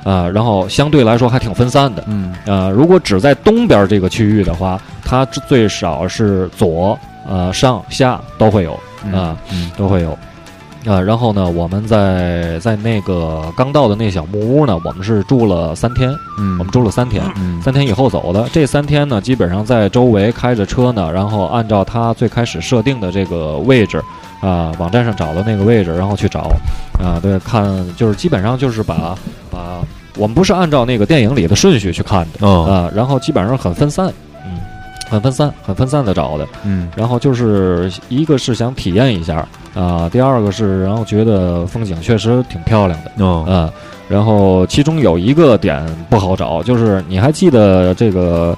[0.04, 2.04] 啊，然后相对来说还挺分散的。
[2.08, 6.97] 嗯呃，如果只在东边这个区域的话，它最少是左、
[7.28, 8.74] 呃上下都会有
[9.14, 10.18] 啊、嗯都会有。
[10.86, 18.48] 啊，然后呢，我们在在那个刚到的那小木屋呢，我们是住了三天，嗯我们住了三天，嗯三天以后走的。
[18.54, 24.02] 这三天呢，基本上在周围开着车呢，然后按照他最开始设定的这个位置，
[24.42, 26.50] 啊、网站上找的那个位置，然后去找
[27.04, 27.64] 啊、对，看
[27.98, 29.18] 就是基本上就是把
[29.52, 29.82] 把
[30.16, 34.12] 我们不是按照那个电影里的顺序去看的嗯啊、然后基本上很分散，
[34.46, 34.60] 嗯，
[35.10, 36.48] 很分散，很分散的找的。
[36.64, 39.46] 嗯然后就是一个是想体验一下
[39.80, 43.46] 啊、第二个是然后觉得风景确实挺漂亮的，哦。
[43.48, 43.72] 啊、
[44.10, 48.54] 然后其中有一个点不好找，就是你还记得这个，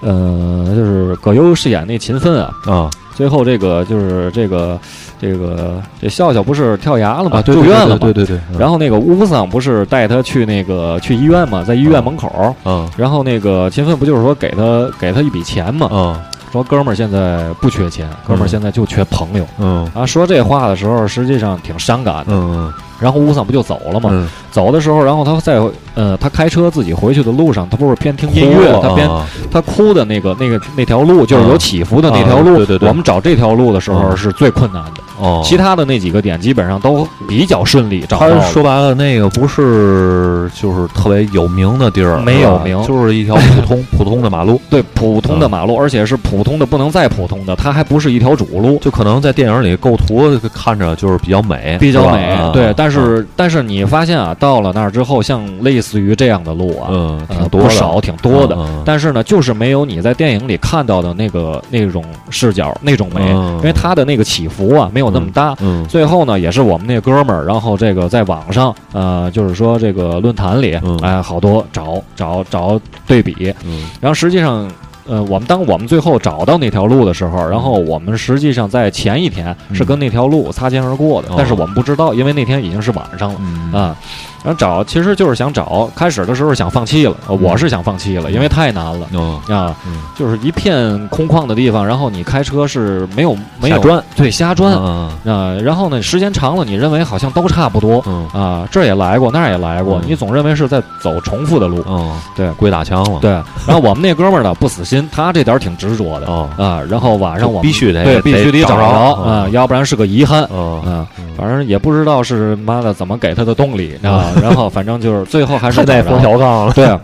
[0.00, 2.90] 呃，就是葛优饰演那秦奋啊，啊。
[3.14, 4.78] 最后这个就是这个
[5.20, 7.42] 这个这笑笑不是跳崖了吗？
[7.42, 7.98] 住院了嘛。
[8.00, 12.88] 对对对对，然后那个乌桑不是带他去那个去医院嘛，在医院门口，嗯。
[12.96, 16.16] 然后那个秦奋不就是说给他给他一笔钱嘛，嗯
[16.52, 19.46] 说哥们儿现在不缺钱，哥们儿现在就缺朋友。
[19.58, 22.24] 嗯啊，说这话的时候，实际上挺伤感的。
[22.28, 22.70] 嗯
[23.02, 24.08] 然后乌桑不就走了吗？
[24.12, 25.60] 嗯，走的时候，然后他在
[25.94, 29.26] 呃，他开车自己回去的路上，他不是边听音乐，他边啊。
[29.50, 32.52] 他哭的那个那个那条路，就是有起伏的那条路。
[32.54, 32.88] 啊对对对。
[32.88, 34.16] 我们找这条路的时候嗯。
[34.16, 38.42] 是最困难的，哦，其他的那几个点基本上都比较顺利找到他了。
[38.50, 42.80] 说白了，那个不是就是特别有名的地儿，没有名。
[42.86, 48.78] 就是一条普通 普通的马路，对普通的马路，而且是普通的不能再普通的，它还不是一条主路。
[48.78, 58.56] 就可能在电影里构图看着就是比较美，比较美对，但啊是但是你发现啊，到了那儿之后，像类似于这样的路啊，嗯呃挺多少，挺多的。
[58.84, 65.56] 但是呢，就是没有你在电影里看到的那个那种视角那种美，嗯因为它的那个起伏啊没有那么大。
[65.60, 74.70] 嗯最后呢，也是我们那哥们儿，然后这个在网上，呃，就是说这个论坛里，嗯哎，好多找找找对比，嗯然后实际上。
[75.06, 83.40] 呃，我们当我们最后找到那条路的时候，然后我们实际上在前一天是跟那条路擦肩而过的，哦但是我们不知道，因为那天已经是晚上了。
[83.40, 83.96] 嗯啊，
[84.44, 103.30] 然后找其实就是想找，开始的时候想放弃了，呃我是想放弃了，因为太难了哦啊嗯，就是一片空旷的地方，然后你开车是没有没有瞎转，对瞎转嗯啊，然后呢时间长了，你认为好像都差不多嗯啊，这也来过，那儿也来过嗯，你总认为是在走重复的路，嗯，对鬼打墙了，对。
[103.66, 110.42] 然后我们那哥们儿呢不死心，他这点儿挺执着的哦啊，然后晚上我们必须得对必须得找找着着啊，嗯要不然是个遗憾。
[110.50, 116.98] 哦啊，反正也不知道是妈的怎么给他的动力啊，然后反正就是最后还是太带冯小刚了，对，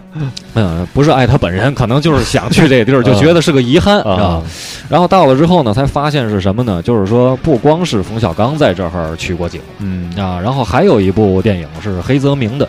[0.55, 4.43] 嗯，不是爱他本人，可能就是想去这地儿，就觉得是个遗憾啊啊。
[4.89, 6.83] 然后到了之后呢，才发现是什么呢？
[6.83, 12.68] 就是说，不光是冯小刚在这儿取过景嗯啊，然后还有一部电影是黑泽明的，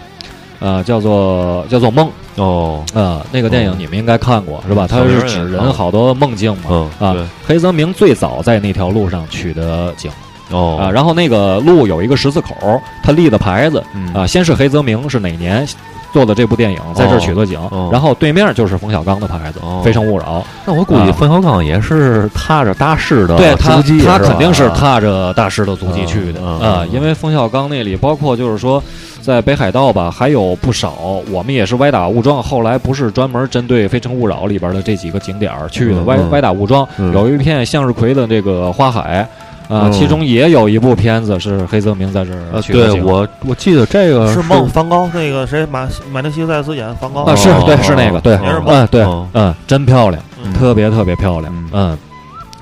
[0.60, 2.07] 呃，叫做叫做《梦》
[2.41, 4.88] 哦啊，那个电影你们应该看过是吧？
[4.89, 6.64] 它是指人好多梦境嘛。
[6.70, 10.12] 嗯啊，黑泽明最早在那条路上取的景
[10.52, 15.68] 哦啊，然后那个路有一个十字口，他立的牌子嗯啊，先是黑泽明是哪年
[16.12, 20.39] 做的这部电影，在这儿取的景，哦然后对面就是冯小刚的牌子，哦非诚勿扰》。
[20.66, 28.82] 那我估计啊冯小刚也是踏着大师的足迹，他肯定是踏着大师的足迹去的嗯嗯啊，因为冯小刚那里包括就是说。
[29.22, 32.41] 在北海道吧，还有不少，我们也是歪打误撞。
[32.41, 36.88] 后来不是专门针对《非诚勿扰》里边的这几个景点儿去的，歪歪打误撞。
[36.97, 39.28] 嗯有一片向日葵的这个花海，
[39.70, 42.95] 啊，嗯其中也有一部片子是黑泽明在这儿呃，取的景。
[42.95, 51.95] 对我我记得这个是梦梵高那个谁马马丁西塞斯演梵高啊，是哦对，是那个，对，也是嗯，对哦，嗯，真漂亮，嗯特别特别漂亮，嗯，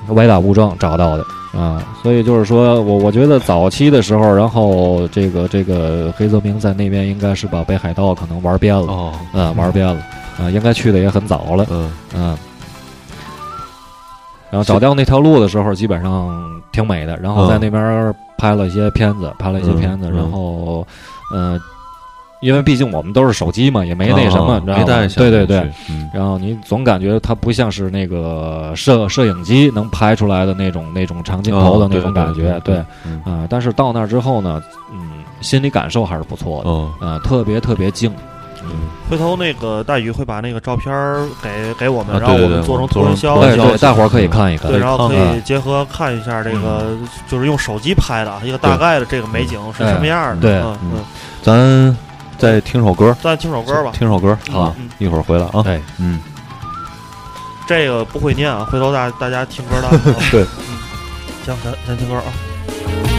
[0.08, 1.24] 歪打误撞找到的
[1.58, 9.96] 啊，所以就是说我我觉得早期的时候，然后这个这个黑泽明在那边应该是把北海道可能玩遍了，哦嗯，玩遍了，
[10.38, 12.38] 啊，应该去的也很早了，嗯嗯。
[14.50, 17.16] 然后找掉那条路的时候，基本上挺美的。
[17.18, 20.08] 然后在那边拍了一些片子，拍了一些片子。
[20.08, 20.86] 嗯嗯然后，
[21.32, 21.58] 呃，
[22.40, 25.70] 因为毕竟我们都是手机嘛，也没那什么，哦你知道吗没带对对对
[26.14, 33.46] 然后你总感觉它不像是那个摄摄影机能拍出来的那种那种长镜头的哦那种感觉，对嗯啊。
[33.50, 38.10] 但是到那儿之后呢，嗯，心理感受还是不错的，哦啊，特别特别静。
[39.08, 44.70] 回头那个大宇会把那个照片儿给给我们，啊然后我们做成做成图文销对对，销去大伙儿可以看一看。
[44.70, 46.96] 对，然后可嗯以结合看一下这个，
[47.28, 50.42] 就是用手机拍的啊一个大概的这个美景是什么样的。
[50.42, 51.04] 对嗯嗯，
[51.42, 51.96] 咱
[52.36, 53.92] 再听首歌，再听首歌吧。
[53.94, 55.62] 听首歌好一会儿回来啊。
[55.64, 56.20] 哎，嗯，
[57.66, 60.00] 这个不会念啊，回头大大家听歌的啊。
[60.30, 60.76] 对嗯，
[61.46, 63.17] 行，咱咱听歌啊。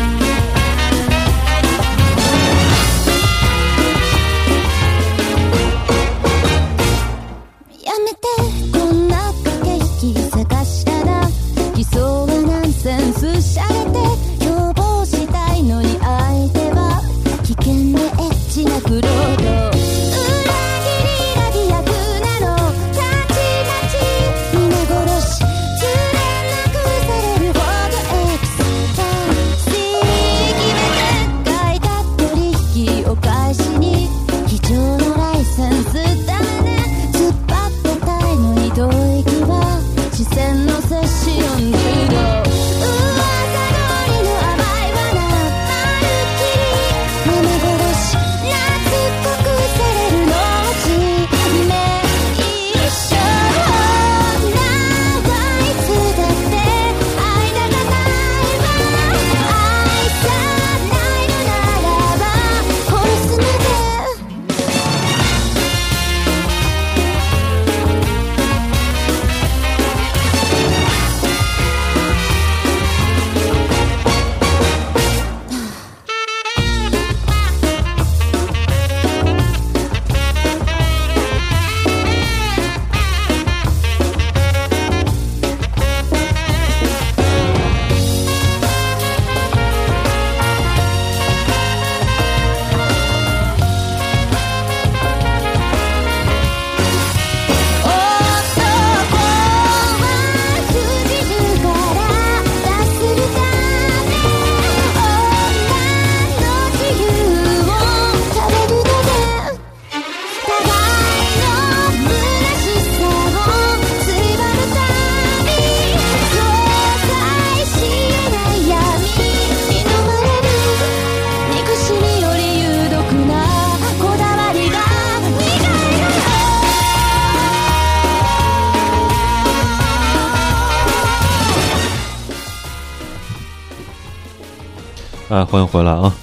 [135.51, 136.13] 欢迎回来啊！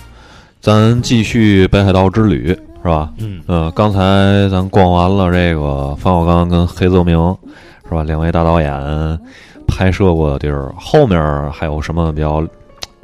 [0.60, 3.12] 咱继续北海道之旅，是吧？
[3.18, 7.16] 嗯呃，刚才咱逛完了这个冯小刚跟黑泽明，
[7.88, 8.04] 是吧？
[8.04, 9.18] 两位大导演
[9.66, 12.46] 拍摄过的地儿，后面还有什么比较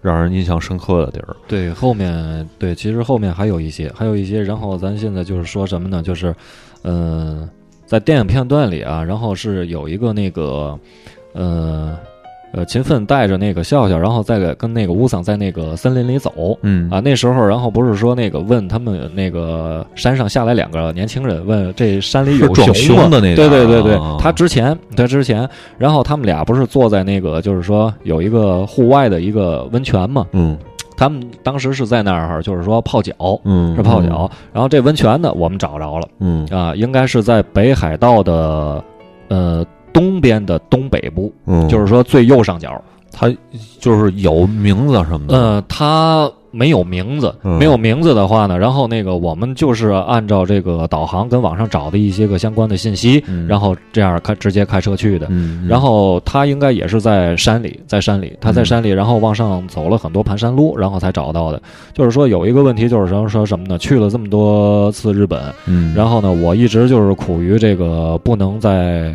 [0.01, 1.35] 让人印象深刻的地儿？
[1.49, 4.41] 对，后面对，其实后面还有一些，还有一些。
[4.41, 6.05] 然后咱现在就是说什么呢？
[6.05, 6.33] 就是，
[6.85, 7.51] 嗯、
[7.85, 10.79] 在电影片段里啊，然后是有一个那个，
[11.33, 11.99] 呃。
[12.53, 16.91] 呃，勤奋带着那个笑笑，然后再跟那个乌桑在那个森林里走，嗯。
[16.91, 25.49] 啊，那时候，然后不是说那个问他们那个山上下来两个年轻人，问这山里有熊吗熊的那对对对对啊，他之前他之前，
[25.79, 30.57] 然后他们俩不是坐在那个就是说有一个户外的一个温泉嘛，嗯？
[30.95, 38.85] 他们当时是在那儿就是说泡脚，嗯，是泡脚，然后这温泉呢我们找着了嗯，啊，应该是在北海道的
[39.29, 42.83] 呃东边的东北部，嗯，就是说最右上角。
[43.15, 43.31] 它
[43.79, 55.27] 就是有名字什么的，呃，它没有名字，嗯没有名字的话呢，然后那个我们就是按照这个导航跟网上找的一些个相关的信息，嗯然后这样开直接开车去的。
[55.29, 61.61] 嗯，然后它应该也是在山里，在山里，它在山里，然后往上走了很多盘山路，然后才找到的。
[61.93, 63.77] 就是说有一个问题，就是说说什么呢？
[63.77, 69.15] 去了这么多次日本，嗯，然后呢，我一直就是苦于这个不能在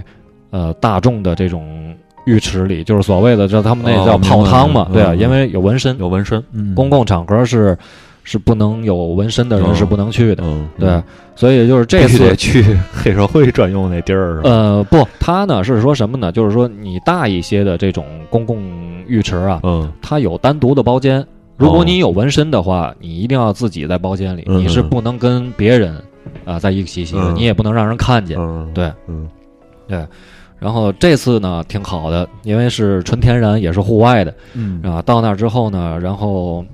[0.49, 1.95] 呃大众的这种
[2.25, 7.77] 浴池里，就是所谓的叫他们那哦叫泡汤嘛，对啊，因为有纹身，有纹身，嗯公共场合是
[8.23, 11.01] 是不能有纹身的人嗯是不能去的，嗯，对，
[11.35, 14.41] 所以就是这次得去 黑社会专用那地儿？
[14.43, 16.31] 呃不，他呢是说什么呢？
[16.31, 18.61] 就是说你大一些的这种公共
[19.07, 21.25] 浴池啊，嗯它有单独的包间。
[21.55, 25.95] 如果你有纹身的话，你一定要自己在包间里，嗯你是不能跟别人
[26.43, 28.37] 啊、在一起洗的，嗯你也不能让人看见。
[28.37, 29.27] 嗯，对，嗯
[30.59, 34.81] 然后这次呢挺好的，因为是纯天然，也是户外的嗯。
[34.83, 35.01] 啊。
[35.01, 36.65] 到那儿之后呢，然后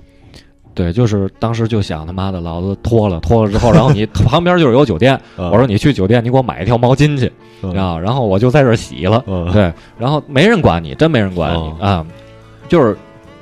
[0.74, 5.50] 对，就是当时就想他妈的，老子脱了，脱了之后，然后你旁边就是有酒店， 嗯。
[5.52, 7.32] 我说你去酒店，你给我买一条毛巾去
[7.62, 7.74] 嗯。
[7.76, 9.24] 啊，然后我就在这儿洗了。
[9.28, 9.52] 嗯。
[9.52, 12.06] 对，然后没人管你，真没人管你哦啊，
[12.68, 12.98] 就是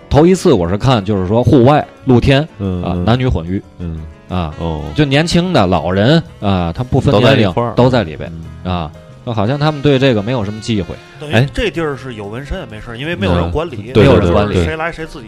[0.10, 4.02] 头一次我是看，就是说户外露天嗯啊，男女混浴嗯。
[4.28, 8.32] 啊，哦，就年轻的、老人啊，他不分年龄都在里边
[8.64, 8.72] 嗯。
[8.72, 8.92] 啊，
[9.26, 10.96] 好像他们对这个没有什么忌讳。
[10.96, 15.28] 哎等于这地儿是有纹身也没事，因为没有嗯人管理，对对就是对对谁来谁自己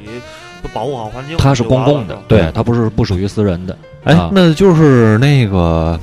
[0.73, 1.37] 保护好环境。
[1.37, 3.77] 它是公共的，对，它不是不属于私人的。
[4.05, 5.99] 哎啊，那就是那个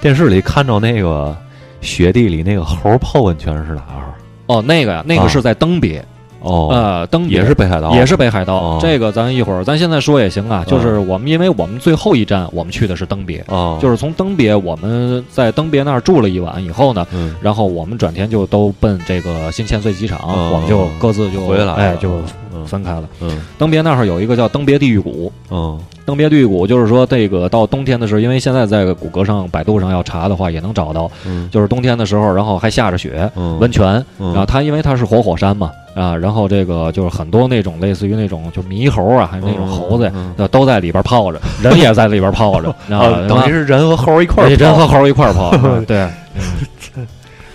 [0.00, 1.34] 电视里看着那个
[1.80, 4.12] 雪地里那个猴泡温泉是哪儿？
[4.46, 6.04] 哦，那个呀，那啊个是在登别，
[6.40, 8.78] 哦，呃，登别也是北海道，也是北海道哦。
[8.80, 10.64] 这个咱一会儿，咱现在说也行啊。
[10.66, 17.34] 就是我们，因为我们最后一站我们去的是登别，哦，就是从登别，我们在登别那儿住了一晚以后呢，嗯。
[17.40, 22.20] 然后我们转天就都奔这个新千岁机场，哦我们就各自就回来了哎，就
[22.54, 22.64] 嗯。
[22.66, 23.04] 分开了。
[23.20, 23.40] 嗯。
[23.58, 31.48] 登别那儿有一个叫登别地狱谷，嗯登别地狱谷就是说这个到冬天的时候，因为现在在谷歌上、百度上要查的话也能找到，嗯。
[31.50, 33.58] 就是冬天的时候，然后还下着雪，嗯。
[33.58, 34.32] 温泉，嗯。
[34.32, 46.08] 然后它因为它是活火山嘛，啊，然后这个就是很多那种类似于那种就猕猴啊，还有那种猴子呀都在里边泡着，人也在里边泡着，啊啊，，等于是人和猴一块儿人和猴一块儿泡，嗯 对，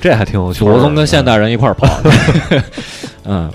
[0.01, 0.79] 这还挺有趣祖儿。
[0.79, 1.87] 宗跟现代人一块儿泡，
[3.25, 3.49] 嗯，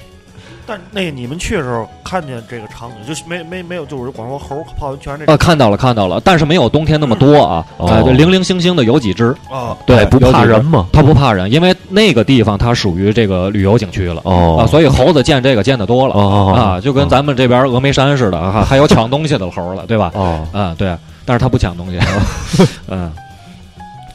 [0.71, 7.89] 但那你们去的时候看见这个场景，就是没没没有，就是光说猴泡温泉这呃，看到了看到了，但是没有冬天那么多啊，哦。
[7.89, 10.87] 呃，就零零星星的有几只，啊，对哎，不有几只怕人嘛？
[10.93, 14.21] 它不怕人，因为那个地方它属于这个旅游景区了。
[14.25, 14.59] 哦。
[14.61, 16.55] 啊，所以猴子见这个见的多了、哦。
[16.57, 20.13] 啊，就跟咱们这边峨眉山似的啊，还有抢东西的猴了，对吧？
[20.15, 20.47] 哦。
[20.53, 21.99] 啊，对，但是他不抢东西，
[22.87, 23.11] 嗯。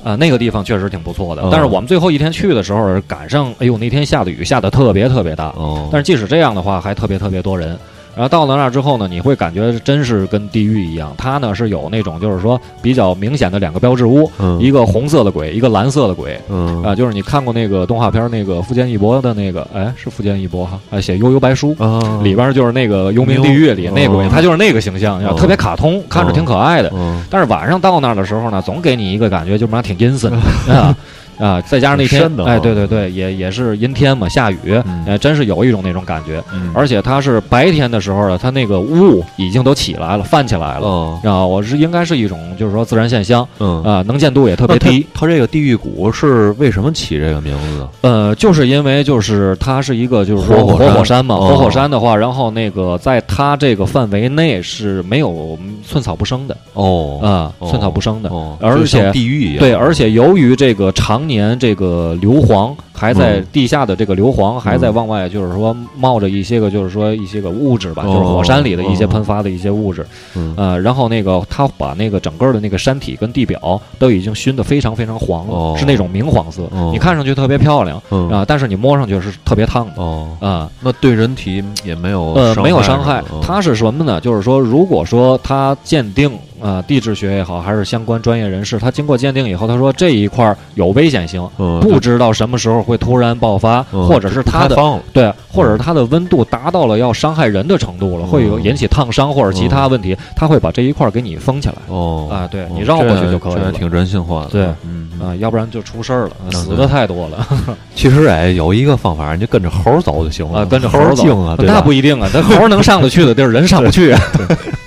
[0.06, 7.76] 啊，那个地方确实挺不错的，哦但是我们最后一天去的时候赶上，哎呦，那天下的雨下的特别特别大，哦，但是即使这样的话，还特别特别多人。
[8.16, 11.13] 然后到了那儿之后呢，你会感觉真是跟地狱一样。
[11.18, 16.39] 它呢是有那种就是说比较明显的两个标志物，嗯一个红色的鬼，一个蓝色的鬼。
[16.49, 26.89] 嗯啊，就是你看过那个动画片儿那个富坚义博的那个，哎，是富坚义博哈，啊，写《悠悠白书》啊里边就是那个幽冥地狱里哦那鬼，他就是那个形象，哦特别卡通，看着挺可爱的。
[26.93, 30.31] 嗯但是晚上到那儿的时候呢，总给你一个感觉，就妈挺阴森
[30.69, 30.95] 啊
[31.40, 31.62] 啊！
[31.62, 36.44] 再加上那天哎，对对对，也也是阴天嘛，下雨，嗯哎，真是有一种那种感觉。
[36.53, 40.86] 嗯而且它是白天的时候呢，它那个雾已经都起来了，泛起来了。
[40.86, 45.06] 哦啊，我是应该是一种就是说自然现象嗯啊，能见度也特别低。
[45.14, 47.90] 它这个地狱谷是为什么起这个名字呢？
[48.02, 55.57] 呃，就是因为就是它是一个就是说活火山活火山嘛，哦活火山的话，然后那个在它这个范围内是没有
[55.88, 59.60] 寸草不生的哦啊，哦寸草不生的，哦，而且地狱一样。
[59.60, 63.47] 对，而且由于这个长常年这个硫磺还在嗯。
[63.52, 70.53] 地下的这个硫磺还在往外，就是说冒着一些个就是说一些个物质吧，就是火山里的一些喷发的一些物质，嗯。
[70.56, 75.76] 呃，然后那个他把那个整个的那个山体跟地表都已经熏得非常非常黄了，哦。
[75.77, 76.91] 是那种明黄色，哦。
[76.93, 78.30] 你看上去特别漂亮嗯。
[78.30, 80.69] 啊、但是你摸上去是特别烫的哦，啊。
[80.81, 84.22] 那对人体也没有呃，没有伤害它是什么呢？
[84.22, 101.76] 就是说，如果说它鉴定啊、呃地质学也好，还是相关专业人士，他经过鉴定以后，他说这一块儿有危险性，嗯不知道什么时候会突然爆发，嗯或者是不它的放了对，或者是它的温度达到了要伤害人的程度了，会有嗯引起烫伤或者其他问题，他会把这一块儿给你封起来。
[101.88, 104.49] 哦啊对哦你绕过去就可以了这还挺人性化的。
[104.49, 107.48] 对嗯，啊、要不然就出事儿了，嗯死的太多了。
[107.95, 110.61] 其实哎，有一个方法，你就跟着猴儿走就行了。
[110.61, 114.22] 啊，跟着猴猴儿走精啊， 对吧那不一定啊，那猴儿能上得去的地儿，人上不去啊。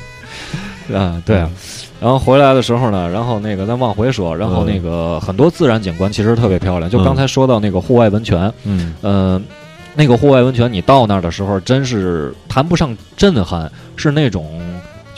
[0.94, 1.50] 啊，对啊。
[2.00, 6.90] 然后回来的时候呢，然后那个咱往回说，然后那个很多自然景观其实特别漂亮。
[6.90, 9.40] 就刚才说到那个户外温泉，嗯呃，
[9.94, 14.46] 那个户外温泉，你到那儿的时候，真是谈不上震撼，是那种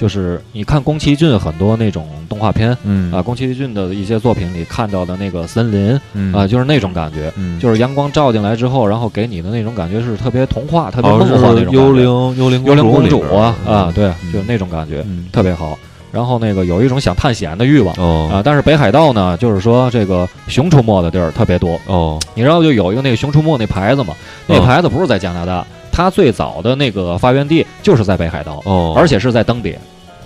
[0.00, 3.12] 就是你看宫崎骏很多那种动画片嗯。
[3.12, 6.32] 啊，宫崎骏的一些作品里看到的那个森林嗯。
[6.32, 7.30] 啊，就是那种感觉。
[7.36, 12.04] 嗯，就是阳光照进来之后，然后给你的那种感觉是特别童话、特别哦梦幻那种幽灵
[12.38, 13.74] 幽灵幽灵公主啊嗯。
[13.74, 14.32] 啊，对，嗯。
[14.32, 15.26] 就那种感觉，嗯。
[15.30, 15.78] 特别好。
[16.10, 18.30] 然后那个有一种想探险的欲望哦。
[18.32, 21.78] 啊，但是北海道呢，就是说这个熊出没的地儿特别多。
[21.86, 22.18] 哦。
[22.34, 24.14] 你知道就有一个那个熊出没那牌子嘛？
[24.46, 29.78] 那哦牌子不是在加拿大，它最早的那个发源地就是在北海道，哦，而且是在登别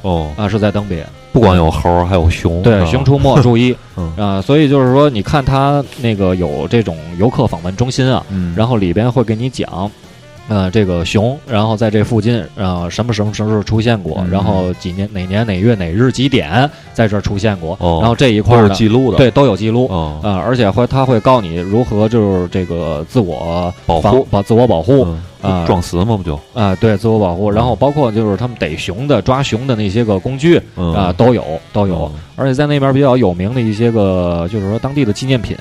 [0.04, 1.04] 哦，啊，是在登别。
[1.32, 3.74] 不光有猴儿，还有熊，对，熊出没注意。
[3.96, 4.12] 嗯。
[4.16, 9.90] 啊，所以就是说，你看它那个有这种游客访问中心啊，嗯，然后里边会给你讲，
[10.46, 19.86] 呃，这个熊，然后在这附近，呃，什么什么时候出现过，嗯然后几年哪年哪月哪日几点在这儿出现过，哦然后这一块儿记录的，对都有记录。
[19.90, 26.38] 哦，啊、而且会他会告你如何就是这个自我保护把自我保护嗯啊撞死嘛不就？
[26.52, 31.42] 啊、对自我保护，然后包括就是他们逮熊的抓熊的那些个工具嗯啊、都有
[31.72, 35.56] 都有，嗯而且在那边比较有名的一些个就是说当地的纪念品，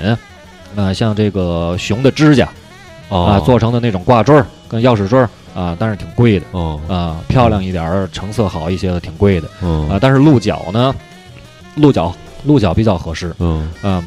[0.76, 2.50] 啊、像这个熊的指甲哦
[3.14, 6.46] 啊、做成的那种挂坠儿跟钥匙坠儿啊，但是挺贵的。
[6.52, 6.80] 哦。
[6.88, 9.48] 啊、漂亮一点儿成色好一些的挺贵的。
[9.62, 9.88] 嗯。
[9.90, 10.94] 啊、但是鹿角呢，
[11.76, 12.14] 鹿角
[12.46, 13.70] 鹿角比较合适，嗯。
[13.84, 14.04] 嗯，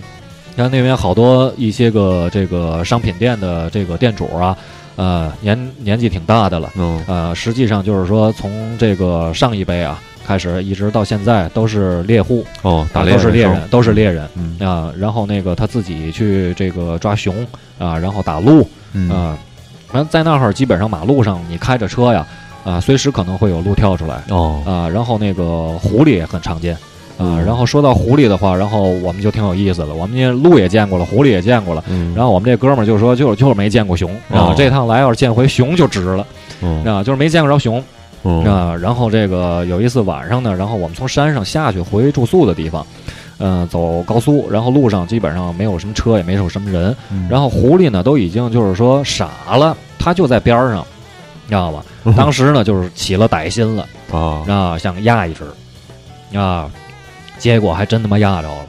[0.57, 4.57] 像那边好多一些个这个商品店的这个店主啊，
[4.97, 7.03] 呃，年年纪挺大的了，嗯。
[7.07, 14.29] 呃，实际上就是说从这个上一辈啊开始，一直到现在都是猎户，哦，打啊猎手都是猎人，都是猎人。
[14.35, 14.69] 嗯。
[14.69, 14.93] 啊。
[14.99, 17.47] 然后那个他自己去这个抓熊
[17.79, 19.39] 啊，然后打鹿嗯啊，
[19.93, 22.27] 然后在那儿基本上马路上你开着车呀
[22.65, 24.89] 啊，随时可能会有鹿跳出来哦啊。
[24.89, 26.77] 然后那个狐狸也很常见。
[27.19, 29.95] 啊，嗯然后说到狐狸的话，然后我们就挺有意思的。
[29.95, 31.83] 我们这鹿也见过了，狐狸也见过了。
[31.89, 34.55] 嗯然后我们这哥们儿就说，就是就是没见过熊啊哦。
[34.57, 36.27] 这趟来要是见回熊就值了
[36.61, 37.83] 嗯啊，就是没见过着熊
[38.25, 38.77] 嗯啊。
[38.77, 42.87] 然后这个有一次晚上呢，然后我们从山上下去回住宿的地方，
[43.39, 46.97] 嗯、走高速，然后路上基本上没有什么车，也没有什么人。
[47.11, 50.87] 嗯然后狐狸呢都已经就是说傻了，它就在边上，
[51.45, 51.85] 你知道吧？
[52.17, 53.87] 当时呢就是起了歹心了。
[54.13, 56.71] 啊啊，想压一只，啊，
[57.39, 58.67] 结果还真他妈压着了。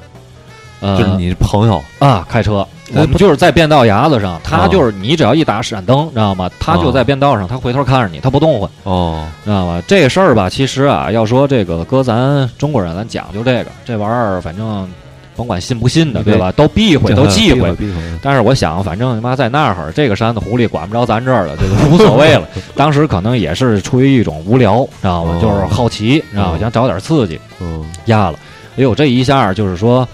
[0.80, 6.50] 呃，就是你朋友啊，开车，我们就是在变道牙子上，他哦就是你只要一打闪灯，知道吗？
[6.60, 9.82] 他就哦在变道上，他回头看着你，他不动唤，哦知道吗？
[9.88, 14.88] 这个事儿吧，其实啊，要说这个搁咱中国人，咱讲究这个，这玩意儿反正
[15.36, 16.52] 甭管信不信的，对对吧？
[16.54, 17.76] 都避讳，都忌 讳。
[18.22, 22.48] 但是我想，反正他妈在那儿，这个山的狐狸管不着咱这儿了，这就无所谓了。
[22.76, 25.38] 当时可能也是出于一种无聊，知道吗？
[25.38, 26.52] 哦就是好奇，知道吗？
[26.56, 28.40] 哦想找点刺激，嗯压了。
[28.78, 30.08] 哎呦，这一下就是说，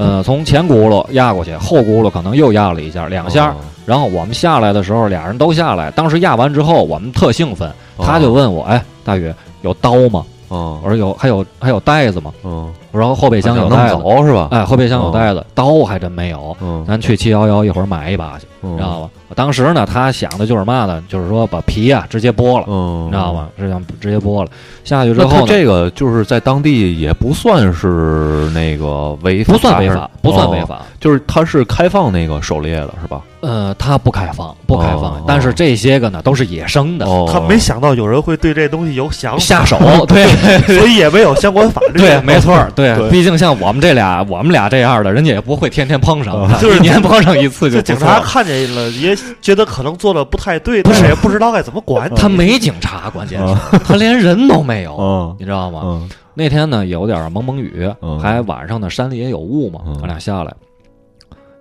[0.00, 3.50] 呃，从前轱辘压过去，后轱辘可能又压了一下，两下。
[3.50, 3.56] 哦
[3.86, 5.90] 然后我们下来的时候，俩人都下来。
[5.90, 10.24] 当时压完之后，我们特兴奋，哦他就问我：“哎，大宇有刀吗？
[10.46, 12.32] 哦我说有，还有还有袋子吗？
[12.44, 13.94] 嗯，我说后备箱有能袋子。
[13.94, 14.48] 走是吧？
[14.50, 16.56] 哎，后备箱有袋子，刀还真没有。
[16.60, 19.10] 嗯咱去七幺幺一会儿买一把去，嗯知道吧？
[19.36, 21.02] 当时呢，他想的就是嘛呢？
[21.08, 23.48] 就是说把皮啊直接剥了，嗯，知道吗？
[23.58, 24.50] 是想直接剥了。
[24.84, 30.82] 下去之后，这个就是在当地也不算是那个违法，不算违法，不算违哦法。
[30.98, 33.20] 就是他是开放那个狩猎的是吧？
[33.40, 40.26] 呃，他不开放，不开放哦，但是这些个呢都是野生的，哦，他没想到有人会对这东西有想，下手，对
[40.76, 42.00] 所以也没有相关法律。
[42.00, 48.20] 对，没错儿， 对，毕竟像我们这俩，我们俩这样的，人家也不会天天碰上，就是 一年碰上一次就这警不错了。
[48.20, 52.12] 察看见了，也觉得可能做的不太对，但是也不知道该怎么管。
[52.14, 53.54] 他没警察，关键是
[53.84, 55.80] 他连人都没有，嗯你知道吗？
[55.84, 58.18] 嗯那天呢有点蒙蒙雨，嗯。
[58.18, 59.98] 还晚上呢山里也有雾嘛，嗯。
[60.00, 60.54] 我俩下来，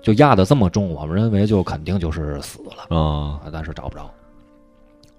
[0.02, 2.96] 就压的这么重，我们认为就肯定就是死了。
[2.96, 4.10] 啊，但是找不着。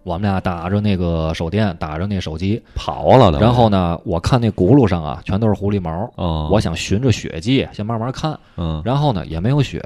[0.02, 3.38] 我们俩打着那个手电，打着那手机跑了的。
[3.38, 6.10] 然后呢，我看那轱辘上啊，全都是狐狸毛。
[6.16, 8.38] 哦，我想循着血迹先慢慢看。
[8.56, 9.78] 嗯，然后呢，也没有血。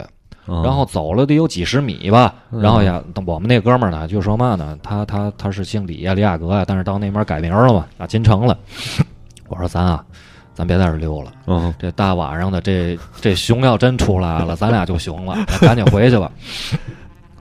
[0.46, 2.34] 嗯然后走了得有几十米吧。
[2.50, 8.56] 嗯然后呀，我们那哥们儿呢就说嘛呢，他他他是姓李呀，李亚格呀，但是到那边改名了嘛，啊，进城了。
[9.48, 10.04] 我说咱啊，
[10.52, 11.32] 咱别在这溜了。
[11.46, 16.30] 嗯，这大晚上的，这这熊要真出来了，咱俩就熊了，赶紧回去吧。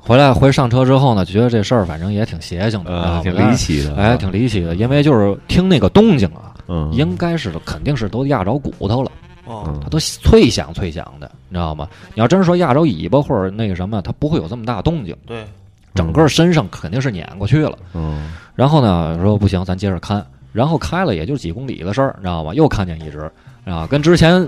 [0.06, 9.10] 回来回上车之后呢，觉得这事儿反正也挺邪性的，挺离奇的哎，挺离奇的，因为就是听那个动静啊，嗯应该是肯定是都压着骨头了，
[9.46, 11.88] 哦，它都脆响脆响的，你知道吗？
[12.14, 15.46] 你要真是说压着尾巴或者那个什么，它不会有这么大动静，对，
[15.96, 17.78] 整个身上肯定是碾过去了。
[17.94, 20.24] 嗯然后呢，说不行，咱接着看。
[20.52, 22.54] 然后开了也就几公里的事儿，你知道吗？
[22.54, 23.32] 又看见一只
[23.66, 24.48] 啊，跟之前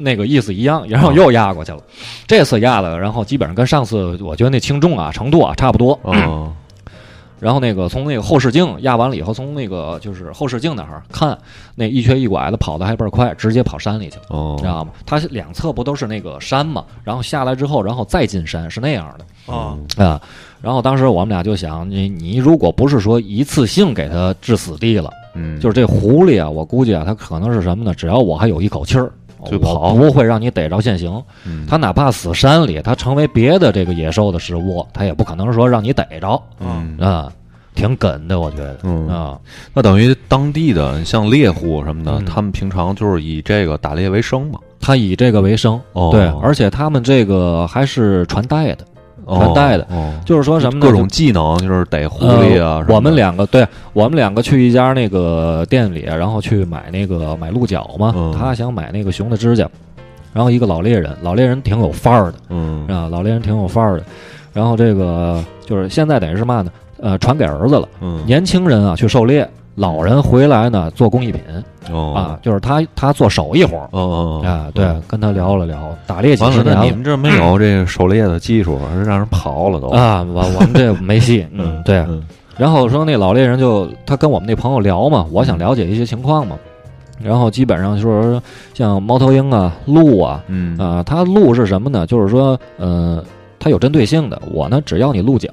[0.00, 1.78] 那个意思一样，然后又压过去了。
[2.26, 5.98] 这次压的，然后基本上跟上次我觉得那轻重啊、程度啊差不多。
[6.02, 6.52] 哦，
[7.38, 11.36] 然后那个从那个后视镜压完了以后，从那个就是后视镜那儿看，
[11.74, 14.90] 那一瘸一拐的跑的还倍儿快，直接跑山里去了，哦，知道吗？
[15.06, 19.52] 它两侧不都是那个山嘛，然后下来之后，然后再进山是那样的。
[19.52, 20.20] 啊，啊，
[20.60, 27.94] 然后当时我们俩就想，你你如果不是说一次性给他置死地了，嗯，就是这狐狸啊，我估计啊，它可能是什么呢？
[27.94, 29.10] 只要我还有一口气儿，
[29.46, 31.22] 就跑我不会让你逮着现行。
[31.46, 37.32] 嗯它哪怕死山里，它成为别的这个野兽的食物，它也不可能说让你逮着嗯啊，
[37.74, 39.38] 挺梗的，我觉得嗯啊，
[39.72, 44.58] 那等于当地的像猎户什么的，嗯他们平常就是以这个打猎为生嘛。
[44.82, 48.86] 他以这个为生，哦对，而且他们这个还是传代的，哦
[49.26, 50.86] 传带的，哦，就是说什么呢？
[50.86, 52.84] 各种技能，就是逮狐狸啊。
[52.88, 58.34] 我们两个对，我们两个去一家那个店里，然后去买那个买鹿角嘛，嗯。
[58.38, 59.68] 他想买那个熊的指甲，
[60.32, 62.86] 然后一个老猎人，老猎人挺有范儿的嗯。
[62.88, 64.04] 啊，老猎人挺有范儿的，
[64.52, 66.70] 然后这个就是现在等于是嘛呢？
[67.02, 68.24] 呃，传给儿子了，嗯。
[68.26, 71.40] 年轻人啊去狩猎，老人回来呢做工艺品
[71.90, 82.22] 哦啊，就是他他做手艺活儿哦哦啊，对，跟他聊了聊，打猎几十年了你们这没有这个狩猎的技术，还是让人跑了都啊，我我们这没戏， 嗯，对，嗯
[82.58, 86.56] 然后说那老猎人就他跟我们那朋友聊嘛，我想了解一些情况嘛。
[87.22, 88.42] 然后基本上就是说
[88.72, 92.06] 像猫头鹰啊、鹿啊，嗯啊、它鹿是什么呢？
[92.06, 93.22] 就是说，呃，
[93.58, 94.40] 它有针对性的。
[94.52, 95.48] 我呢，只要你鹿角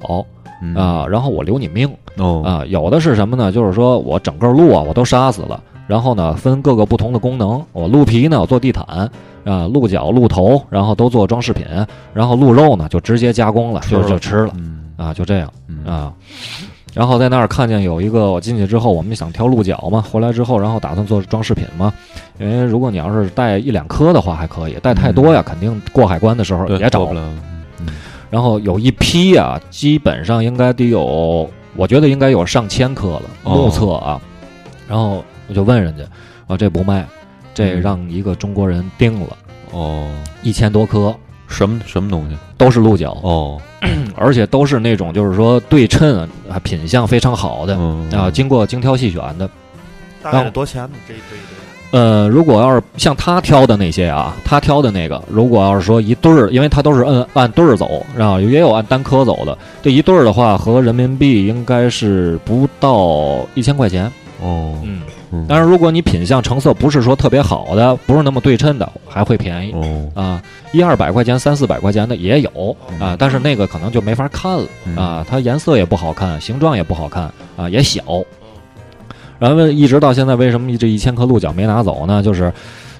[0.62, 3.52] 嗯啊、然后我留你命哦啊、有的是什么呢？
[3.52, 7.60] 就是说我整个鹿啊，我都杀死了，然后呢，分各个不同的功能。
[7.72, 9.10] 我鹿皮呢，我做地毯
[9.44, 11.66] 啊、鹿角、鹿头，然后都做装饰品，
[12.14, 14.52] 然后鹿肉呢，就直接加工了，就就吃了。
[14.56, 16.12] 嗯啊，就这样嗯啊。
[16.92, 21.92] 然后在那儿看见有一个，我进去之后，我们想挑鹿角嘛，回来之后，然后打算做装饰品嘛。
[22.38, 27.22] 因为如果你要是带一两颗的话还可以，带太多呀，肯定过海关的时候也找过不了。
[28.28, 34.20] 然后有一批啊，基本上应该得有，我觉得应该有上千颗了，哦目测啊。
[34.88, 36.04] 然后我就问人家，
[36.46, 37.06] 啊，这不卖，
[37.54, 39.36] 这嗯让一个中国人定了
[39.72, 40.08] 哦，
[40.42, 41.14] 一千多颗，
[41.48, 42.36] 什么什么东西？
[42.56, 43.60] 都是鹿角，哦，
[44.16, 47.76] 而且都是那种就是说对称啊，品相非常好的。
[47.78, 49.48] 嗯啊，经过精挑细选的。
[50.22, 50.90] 大概得多钱呢？
[51.06, 51.38] 这这一堆
[51.90, 59.56] 呃，如果要是像他挑的那些啊，他挑的那个，如果要是说一对儿，因为他都是按按对儿走，然后也有按单颗走的。
[59.80, 64.04] 这一对儿的话，合人民币应该是不到一千块钱。
[64.42, 65.00] 哦，嗯，
[65.30, 65.46] 嗯。
[65.46, 69.72] 当然，如果你品相成色不是说特别好的，不是那么对称的，还会便宜。
[69.72, 70.42] 哦，啊，
[70.72, 74.96] 一二百块钱、三四百块钱的也有啊，但是那个可能就没法看了嗯。
[74.96, 78.02] 啊，它颜色也不好看，形状也不好看啊，也小。
[79.38, 82.22] 然后一直到现在，为什么这一千颗鹿角没拿走呢？
[82.22, 82.52] 就是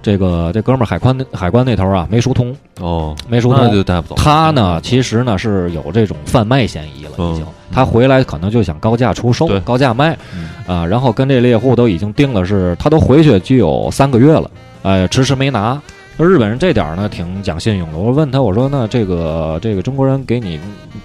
[0.03, 4.15] 这个这哥们儿海关海关那头啊没疏通，哦，没疏通，那就带不走。
[4.17, 7.43] 他呢其实呢是有这种贩卖嫌疑了，已经。
[7.43, 14.51] 嗯他回来可能就想高价出售对，高价卖嗯啊，然后跟这猎户都已经定了是，他都回去就有三个月了，
[14.83, 15.79] 哎，迟迟没拿。
[16.17, 17.99] 那日本人这点儿呢挺讲信用的。
[17.99, 20.59] 我问他，我说那这个这个中国人给你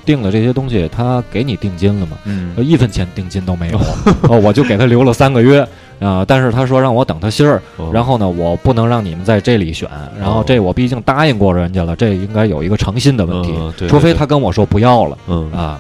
[0.05, 2.17] 定的这些东西，他给你定金了吗？
[2.23, 3.77] 嗯呃一分钱定金都没有，
[4.29, 5.67] 哦，我就给他留了三个月
[5.99, 9.89] 啊、但是他说让我等他信儿，哦然后呢，我不能让你们在这里选，
[10.19, 15.79] 然后这我毕竟答应过人家了，这应该有一个诚信的问题，嗯对对除非他跟我说不要了嗯啊。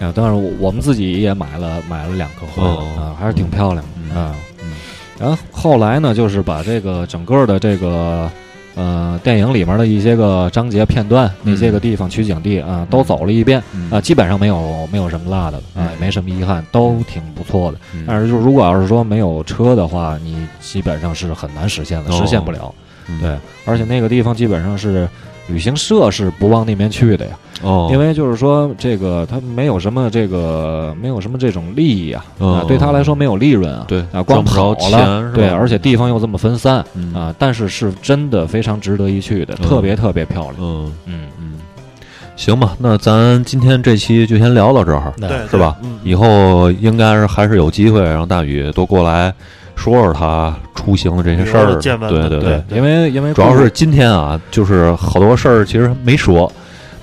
[0.00, 3.84] 啊，当然我我们自己也买了买了两颗回来哦啊，还是挺漂亮的
[4.14, 4.34] 嗯啊。
[4.62, 4.72] 嗯
[5.18, 8.30] 然后后来呢，就是把这个整个的这个
[8.74, 13.90] 呃电影里面的一些个章节片段，那些个地方取景地啊，都走了一遍嗯。
[13.90, 15.90] 啊，基本上没有没有什么落的啊，嗯。
[15.90, 17.78] 也没什么遗憾，都挺不错的。
[17.94, 18.04] 嗯。
[18.06, 22.12] 但是就如果要是说没有车的话，你基本上是很难实现的，哦。
[22.12, 22.74] 实现不了。
[23.08, 23.20] 嗯。
[23.20, 25.08] 对，而且那个地方基本上是
[25.50, 27.32] 旅行社是不往那边去的呀，
[27.62, 37.12] 哦，因为就是说这个他没有什么这个没有什么这种利益啊，嗯啊，对他来说没有利润啊，对啊，光挣不着跑钱了，对，而且地方又这么分散嗯。
[37.12, 39.68] 啊，但是是真的非常值得一去的，嗯。
[39.68, 40.92] 特别特别漂亮，嗯。
[41.06, 41.52] 嗯嗯，
[42.36, 45.76] 行吧，那咱今天这期就先聊到这儿，对是吧？
[45.82, 45.98] 嗯。
[46.04, 49.32] 以后应该是还是有机会让大宇多过来
[49.80, 56.50] 说说他出行的这些事儿对对对，因为因为主要是今天啊，就是好多事儿其实没说，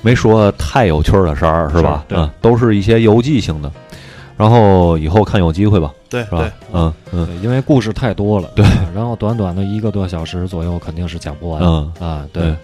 [0.04, 2.06] 没说太有趣儿的事儿，是吧？
[2.08, 2.20] 是对。
[2.24, 3.72] 嗯，都是一些游记性的。
[4.38, 6.52] 然后以后看有机会吧，对是吧，？
[6.72, 8.64] 嗯嗯，因为故事太多了，对。
[8.64, 12.44] 啊然后短短的一个多小时左右肯定是讲不完嗯，啊，对。
[12.44, 12.56] 对，，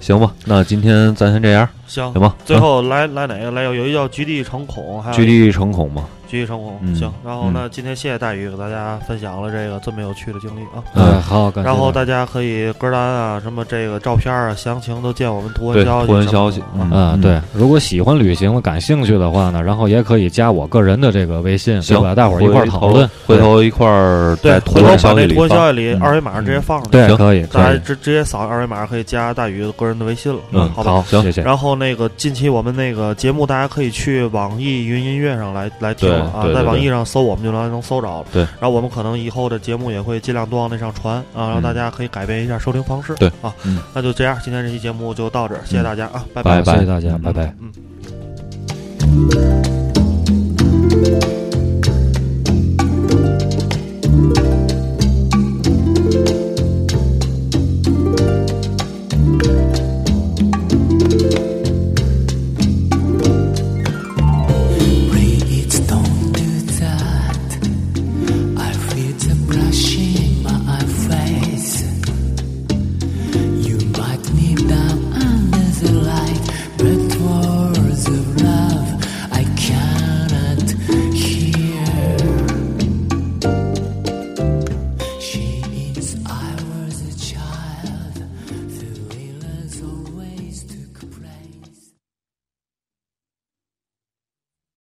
[0.00, 2.34] 行吧，那今天咱先这样，行行吧？
[2.44, 3.50] 最后来来哪个？
[3.50, 6.04] 来有有一叫局地成孔，还有局地成孔嘛，
[6.34, 6.78] 居地成孔。
[6.82, 10.82] 嗯行，然后嗯呢，今天谢谢大宇给大家分享了这个这么有趣的经历啊。
[10.94, 16.06] 嗯哎，好，感谢然后大大家可以歌单啊，什么这个照片啊，详情都见我们图文消息。
[16.06, 22.14] 图文消息嗯啊，对，如果喜欢旅行、感兴趣的话呢，然后也可以加我个人的这个微信，行吧？
[22.14, 30.40] 大伙儿一块儿讨论，回头一块儿对，在图文回头把消息里那图文消息里嗯二维码直接放上去，对，行可以，大家，直直接扫二维码可以加大宇个人的微信了。
[30.50, 30.92] 嗯好吧。
[30.92, 31.40] 好，行谢谢。
[31.42, 38.24] 然后那个近期我们那个节目，大家可以去网易云音乐上来来听啊，在网易上搜我们就能能搜着了。
[38.32, 43.14] 对然后我们可能以后的节目也会尽量多往那上传啊，让大家可以改变一下收听方式。
[43.16, 47.54] 对啊嗯，那就这样，今天这期节目就到这儿，谢谢大家啊，拜拜谢谢大家，嗯拜拜。
[47.60, 47.72] 嗯。